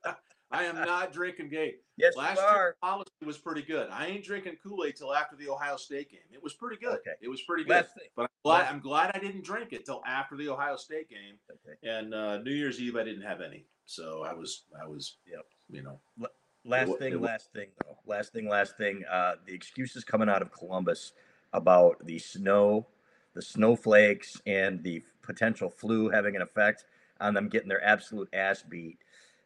I 0.51 0.63
am 0.65 0.75
not 0.85 1.11
drinking 1.11 1.49
gay. 1.49 1.75
Yes, 1.97 2.15
Last 2.15 2.37
you 2.37 2.43
are. 2.43 2.75
policy 2.83 3.09
was 3.25 3.37
pretty 3.39 3.63
good. 3.63 3.89
I 3.89 4.07
ain't 4.07 4.23
drinking 4.23 4.57
Kool 4.61 4.83
Aid 4.85 4.97
till 4.97 5.13
after 5.13 5.35
the 5.35 5.49
Ohio 5.49 5.77
State 5.77 6.11
game. 6.11 6.19
It 6.31 6.43
was 6.43 6.53
pretty 6.53 6.75
good. 6.75 6.95
Okay. 6.95 7.13
It 7.21 7.29
was 7.29 7.41
pretty 7.41 7.63
good. 7.63 7.87
But 8.15 8.23
I'm 8.23 8.27
glad, 8.43 8.67
I'm 8.67 8.79
glad 8.79 9.11
I 9.15 9.19
didn't 9.19 9.43
drink 9.43 9.73
it 9.73 9.85
till 9.85 10.03
after 10.05 10.35
the 10.37 10.49
Ohio 10.49 10.75
State 10.75 11.09
game. 11.09 11.37
Okay. 11.49 11.89
And 11.89 12.13
uh, 12.13 12.37
New 12.39 12.51
Year's 12.51 12.79
Eve 12.79 12.97
I 12.97 13.03
didn't 13.03 13.23
have 13.23 13.41
any, 13.41 13.65
so 13.85 14.23
I 14.23 14.33
was 14.33 14.65
I 14.79 14.85
was 14.85 15.15
yep. 15.25 15.45
you 15.71 15.81
know. 15.81 15.99
Last 16.65 16.89
it, 16.89 16.99
thing, 16.99 17.13
it, 17.13 17.21
last 17.21 17.51
thing 17.53 17.69
though. 17.83 17.97
Last 18.05 18.33
thing, 18.33 18.47
last 18.47 18.77
thing. 18.77 19.03
Uh, 19.09 19.35
the 19.47 19.53
excuses 19.53 20.03
coming 20.03 20.29
out 20.29 20.43
of 20.43 20.51
Columbus 20.51 21.13
about 21.53 22.05
the 22.05 22.19
snow, 22.19 22.87
the 23.33 23.41
snowflakes, 23.41 24.41
and 24.45 24.83
the 24.83 25.01
potential 25.21 25.69
flu 25.69 26.09
having 26.09 26.35
an 26.35 26.41
effect 26.41 26.85
on 27.21 27.33
them 27.33 27.47
getting 27.49 27.69
their 27.69 27.83
absolute 27.83 28.29
ass 28.33 28.63
beat 28.63 28.97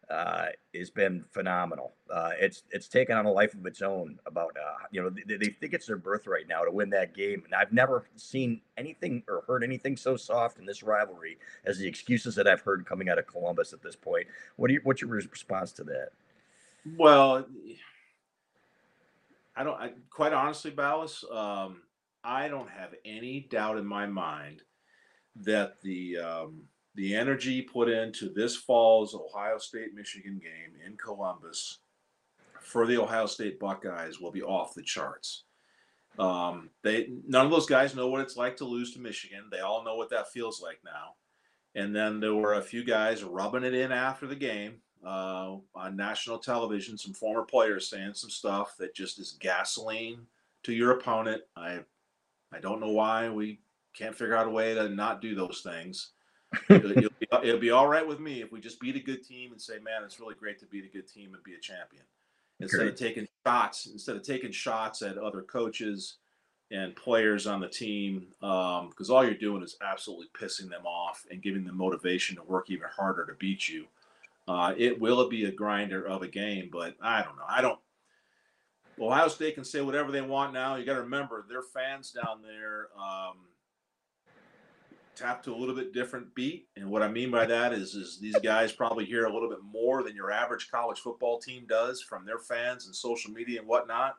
uh, 0.10 0.48
has 0.74 0.90
been 0.90 1.26
phenomenal. 1.32 1.94
Uh, 2.10 2.32
it's 2.40 2.64
it's 2.72 2.88
taken 2.88 3.18
on 3.18 3.26
a 3.26 3.32
life 3.32 3.54
of 3.54 3.66
its 3.66 3.82
own. 3.82 4.18
About 4.26 4.56
uh, 4.56 4.86
you 4.90 5.02
know 5.02 5.10
they, 5.10 5.36
they, 5.36 5.50
think 5.50 5.74
it's 5.74 5.88
their 5.88 5.98
birthright 5.98 6.48
now 6.48 6.64
to 6.64 6.72
win 6.72 6.90
that 6.92 7.14
game, 7.14 7.44
and 7.44 7.54
I've 7.54 7.74
never 7.74 8.06
seen 8.16 8.62
anything 8.78 9.24
or 9.28 9.44
heard 9.48 9.64
anything 9.64 9.98
so 9.98 10.16
soft 10.16 10.60
in 10.60 10.66
this 10.66 10.82
rivalry 10.82 11.38
as 11.66 11.78
the 11.78 11.88
excuses 11.88 12.36
that 12.36 12.48
I've 12.48 12.62
heard 12.62 12.86
coming 12.86 13.10
out 13.10 13.20
of 13.20 13.28
Columbus 13.28 13.74
at 13.74 13.82
this 13.82 13.96
point. 13.96 14.28
What 14.56 14.70
do 14.70 14.76
you, 14.76 14.82
what's 14.84 15.02
your 15.02 15.10
response 15.10 15.74
to 15.74 15.84
that? 15.86 16.10
Well, 16.98 17.46
I 19.58 19.64
don't. 19.64 19.76
I, 19.76 19.92
quite 20.10 20.32
honestly, 20.32 20.72
Balas, 20.72 21.26
um, 21.30 21.82
I 22.28 22.50
don't 22.50 22.70
have 22.70 22.94
any 23.06 23.48
doubt 23.50 23.78
in 23.78 23.86
my 23.86 24.06
mind 24.06 24.62
that 25.38 25.82
the 25.82 26.18
um, 26.18 26.64
the 26.96 27.16
energy 27.16 27.62
put 27.62 27.90
into 27.90 28.28
this 28.30 28.56
fall's 28.56 29.16
Ohio 29.16 29.58
State 29.58 29.94
Michigan 29.96 30.38
game 30.44 30.74
in 30.86 30.98
Columbus 30.98 31.80
for 32.60 32.86
the 32.86 32.98
Ohio 32.98 33.28
State 33.28 33.60
Buckeyes 33.60 34.20
will 34.20 34.32
be 34.32 34.44
off 34.44 34.74
the 34.74 34.84
charts. 34.84 35.44
Um, 36.20 36.70
they 36.84 37.08
none 37.26 37.46
of 37.46 37.52
those 37.52 37.66
guys 37.66 37.96
know 37.96 38.10
what 38.10 38.22
it's 38.22 38.36
like 38.36 38.58
to 38.58 38.66
lose 38.66 38.94
to 38.94 39.00
Michigan. 39.00 39.46
They 39.50 39.62
all 39.62 39.86
know 39.86 39.96
what 39.96 40.10
that 40.10 40.32
feels 40.32 40.62
like 40.62 40.80
now. 40.84 41.16
And 41.76 41.96
then 41.96 42.20
there 42.20 42.36
were 42.36 42.56
a 42.56 42.62
few 42.62 42.84
guys 42.84 43.24
rubbing 43.24 43.64
it 43.64 43.74
in 43.74 43.94
after 43.94 44.28
the 44.28 44.36
game 44.36 44.82
uh, 45.06 45.56
on 45.76 45.96
national 45.96 46.40
television. 46.40 46.98
Some 46.98 47.14
former 47.14 47.44
players 47.44 47.90
saying 47.90 48.16
some 48.16 48.32
stuff 48.32 48.76
that 48.80 48.96
just 48.96 49.18
is 49.18 49.38
gasoline 49.40 50.26
to 50.64 50.74
your 50.74 50.92
opponent. 50.92 51.44
I 51.56 51.80
I 52.54 52.60
don't 52.60 52.80
know 52.80 52.92
why 52.92 53.30
we 53.30 53.60
can't 53.94 54.16
figure 54.16 54.36
out 54.36 54.48
a 54.48 54.52
way 54.52 54.74
to 54.74 54.90
not 54.90 55.22
do 55.22 55.36
those 55.36 55.62
things. 55.62 56.12
it'll, 56.70 56.92
it'll, 56.92 57.12
be, 57.20 57.28
it'll, 57.44 57.60
be, 57.60 57.72
all 57.72 57.88
right 57.88 58.08
with 58.08 58.22
me 58.22 58.42
if 58.42 58.52
we 58.54 58.62
just 58.62 58.80
beat 58.80 58.96
a 58.96 59.02
good 59.02 59.24
team 59.26 59.52
and 59.52 59.62
say, 59.62 59.80
"Man, 59.80 60.04
it's 60.04 60.20
really 60.20 60.36
great 60.36 60.60
to 60.60 60.66
beat 60.66 60.86
a 60.86 60.88
good 60.88 61.08
team 61.08 61.34
and 61.34 61.44
be 61.44 61.56
a 61.56 61.60
champion." 61.60 62.04
Instead 62.60 62.88
of 62.88 62.96
taking 62.96 63.28
shots, 63.46 63.86
instead 63.86 64.16
of 64.16 64.24
taking 64.24 64.52
shots 64.52 65.02
at 65.02 65.18
other 65.18 65.42
coaches 65.44 66.16
and 66.72 66.96
players 66.96 67.46
on 67.46 67.60
the 67.60 67.68
team, 67.68 68.28
because 68.40 69.10
um, 69.10 69.16
all 69.16 69.24
you're 69.24 69.36
doing 69.36 69.62
is 69.62 69.78
absolutely 69.86 70.28
pissing 70.34 70.70
them 70.70 70.86
off 70.86 71.26
and 71.30 71.42
giving 71.42 71.64
them 71.64 71.78
motivation 71.78 72.36
to 72.36 72.44
work 72.44 72.70
even 72.70 72.88
harder 72.96 73.26
to 73.26 73.34
beat 73.34 73.68
you. 73.68 73.86
Uh, 74.48 74.74
it 74.78 75.00
will 75.00 75.30
be 75.30 75.46
a 75.46 75.52
grinder 75.52 76.08
of 76.08 76.22
a 76.22 76.28
game, 76.28 76.70
but 76.72 76.96
I 77.02 77.22
don't 77.22 77.36
know. 77.38 77.44
I 77.48 77.62
don't. 77.62 77.80
Ohio 79.00 79.28
State 79.28 79.56
can 79.56 79.64
say 79.64 79.82
whatever 79.82 80.12
they 80.12 80.22
want 80.22 80.54
now. 80.54 80.76
You 80.76 80.86
got 80.86 80.96
to 80.96 81.02
remember, 81.02 81.46
their 81.48 81.62
fans 81.62 82.12
down 82.12 82.42
there 82.42 82.88
um, 82.98 83.38
tap 85.16 85.44
to 85.44 85.54
a 85.54 85.58
little 85.58 85.76
bit 85.76 85.94
different 85.94 86.34
beat, 86.36 86.68
and 86.76 86.90
what 86.90 87.04
I 87.04 87.08
mean 87.08 87.32
by 87.32 87.46
that 87.46 87.74
is, 87.74 87.96
is 87.96 88.20
these 88.20 88.38
guys 88.40 88.72
probably 88.72 89.06
hear 89.06 89.26
a 89.26 89.34
little 89.34 89.50
bit 89.50 89.62
more 89.64 90.04
than 90.04 90.16
your 90.16 90.32
average 90.32 90.70
college 90.72 91.00
football 91.00 91.40
team 91.40 91.66
does 91.68 92.02
from 92.02 92.26
their 92.26 92.40
fans 92.40 92.86
and 92.86 92.96
social 92.96 93.32
media 93.32 93.60
and 93.60 93.68
whatnot. 93.68 94.16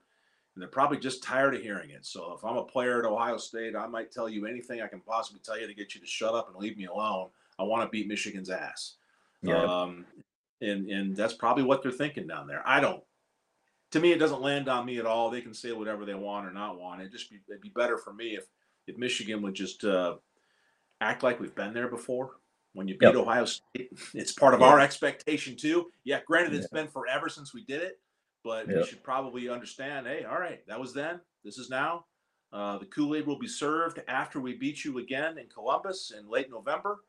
and 0.58 0.62
they're 0.62 0.68
probably 0.68 0.98
just 0.98 1.22
tired 1.22 1.54
of 1.54 1.62
hearing 1.62 1.90
it. 1.90 2.04
So 2.04 2.34
if 2.36 2.44
I'm 2.44 2.56
a 2.56 2.64
player 2.64 2.98
at 2.98 3.04
Ohio 3.08 3.36
State, 3.36 3.76
I 3.76 3.86
might 3.86 4.10
tell 4.10 4.28
you 4.28 4.44
anything 4.44 4.82
I 4.82 4.88
can 4.88 4.98
possibly 5.00 5.40
tell 5.44 5.56
you 5.56 5.68
to 5.68 5.74
get 5.74 5.94
you 5.94 6.00
to 6.00 6.06
shut 6.06 6.34
up 6.34 6.48
and 6.48 6.56
leave 6.56 6.76
me 6.76 6.86
alone. 6.86 7.28
I 7.60 7.62
want 7.62 7.84
to 7.84 7.88
beat 7.88 8.08
Michigan's 8.08 8.50
ass. 8.50 8.96
Yeah. 9.40 9.62
Um, 9.62 10.04
and 10.60 10.90
and 10.90 11.16
that's 11.16 11.34
probably 11.34 11.62
what 11.62 11.80
they're 11.80 11.92
thinking 11.92 12.26
down 12.26 12.48
there. 12.48 12.62
I 12.66 12.80
don't. 12.80 13.04
To 13.92 14.00
me, 14.00 14.12
it 14.12 14.18
doesn't 14.18 14.42
land 14.42 14.68
on 14.68 14.84
me 14.84 14.98
at 14.98 15.06
all. 15.06 15.30
They 15.30 15.40
can 15.40 15.54
say 15.54 15.72
whatever 15.72 16.04
they 16.04 16.14
want 16.14 16.46
or 16.46 16.50
not 16.52 16.78
want. 16.78 17.00
It 17.00 17.10
just 17.10 17.30
be 17.30 17.38
it'd 17.48 17.62
be 17.62 17.70
better 17.70 17.96
for 17.96 18.12
me 18.12 18.36
if 18.36 18.44
if 18.86 18.96
Michigan 18.98 19.42
would 19.42 19.54
just 19.54 19.84
uh, 19.84 20.16
act 21.00 21.22
like 21.22 21.40
we've 21.40 21.54
been 21.54 21.72
there 21.74 21.88
before. 21.88 22.36
When 22.74 22.86
you 22.86 22.96
beat 22.98 23.06
Yep. 23.06 23.16
Ohio 23.16 23.44
State, 23.46 23.90
it's 24.14 24.32
part 24.32 24.54
of 24.54 24.60
Yeah. 24.60 24.66
our 24.66 24.80
expectation 24.80 25.56
too. 25.56 25.90
Yeah, 26.04 26.20
granted, 26.26 26.54
it's 26.54 26.68
been 26.68 26.86
forever 26.88 27.28
since 27.28 27.54
we 27.54 27.64
did 27.64 27.82
it, 27.82 27.98
but 28.44 28.68
we 28.68 28.84
should 28.84 29.02
probably 29.02 29.48
understand. 29.48 30.06
Hey, 30.06 30.24
all 30.24 30.38
right, 30.38 30.64
that 30.68 30.78
was 30.78 30.92
then. 30.92 31.20
This 31.44 31.58
is 31.58 31.70
now. 31.70 32.04
Uh, 32.52 32.78
the 32.78 32.86
Kool 32.86 33.14
Aid 33.16 33.26
will 33.26 33.38
be 33.38 33.48
served 33.48 34.00
after 34.06 34.38
we 34.40 34.54
beat 34.54 34.84
you 34.84 34.98
again 34.98 35.38
in 35.38 35.46
Columbus 35.48 36.12
in 36.16 36.28
late 36.28 36.50
November. 36.50 37.00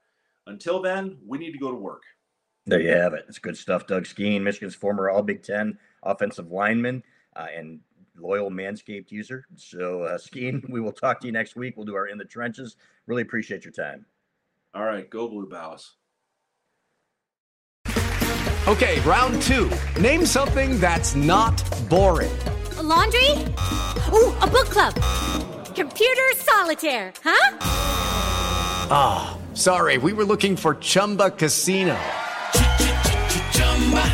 Until 0.47 0.81
then, 0.81 1.17
we 1.25 1.37
need 1.37 1.51
to 1.51 1.59
go 1.59 1.69
to 1.71 1.77
work. 1.77 2.03
There 2.65 2.81
you 2.81 2.89
have 2.89 3.13
it. 3.13 3.25
It's 3.27 3.39
good 3.39 3.57
stuff. 3.57 3.85
Doug 3.85 4.05
Skene, 4.05 4.43
Michigan's 4.43 4.75
former 4.75 5.09
All 5.09 5.21
Big 5.23 5.43
Ten 5.43 5.77
offensive 6.03 6.51
lineman 6.51 7.03
uh, 7.35 7.47
and 7.55 7.79
loyal 8.17 8.49
Manscaped 8.49 9.11
user. 9.11 9.45
So, 9.55 10.03
uh, 10.03 10.17
Skene, 10.17 10.63
we 10.69 10.81
will 10.81 10.91
talk 10.91 11.19
to 11.21 11.27
you 11.27 11.33
next 11.33 11.55
week. 11.55 11.77
We'll 11.77 11.85
do 11.85 11.95
our 11.95 12.07
In 12.07 12.17
the 12.17 12.25
Trenches. 12.25 12.75
Really 13.07 13.21
appreciate 13.21 13.63
your 13.63 13.73
time. 13.73 14.05
All 14.73 14.83
right, 14.83 15.09
go 15.09 15.27
Blue 15.27 15.47
Bows. 15.47 15.95
Okay, 18.67 18.99
round 18.99 19.41
two. 19.41 19.71
Name 19.99 20.25
something 20.25 20.79
that's 20.79 21.15
not 21.15 21.57
boring. 21.89 22.37
A 22.77 22.83
laundry? 22.83 23.31
Ooh, 24.13 24.31
a 24.41 24.47
book 24.47 24.69
club. 24.69 24.93
Computer 25.75 26.29
solitaire, 26.35 27.11
huh? 27.23 27.57
Ah, 28.91 29.37
sorry, 29.55 29.97
we 29.97 30.13
were 30.13 30.25
looking 30.25 30.55
for 30.55 30.75
Chumba 30.75 31.31
Casino. 31.31 31.97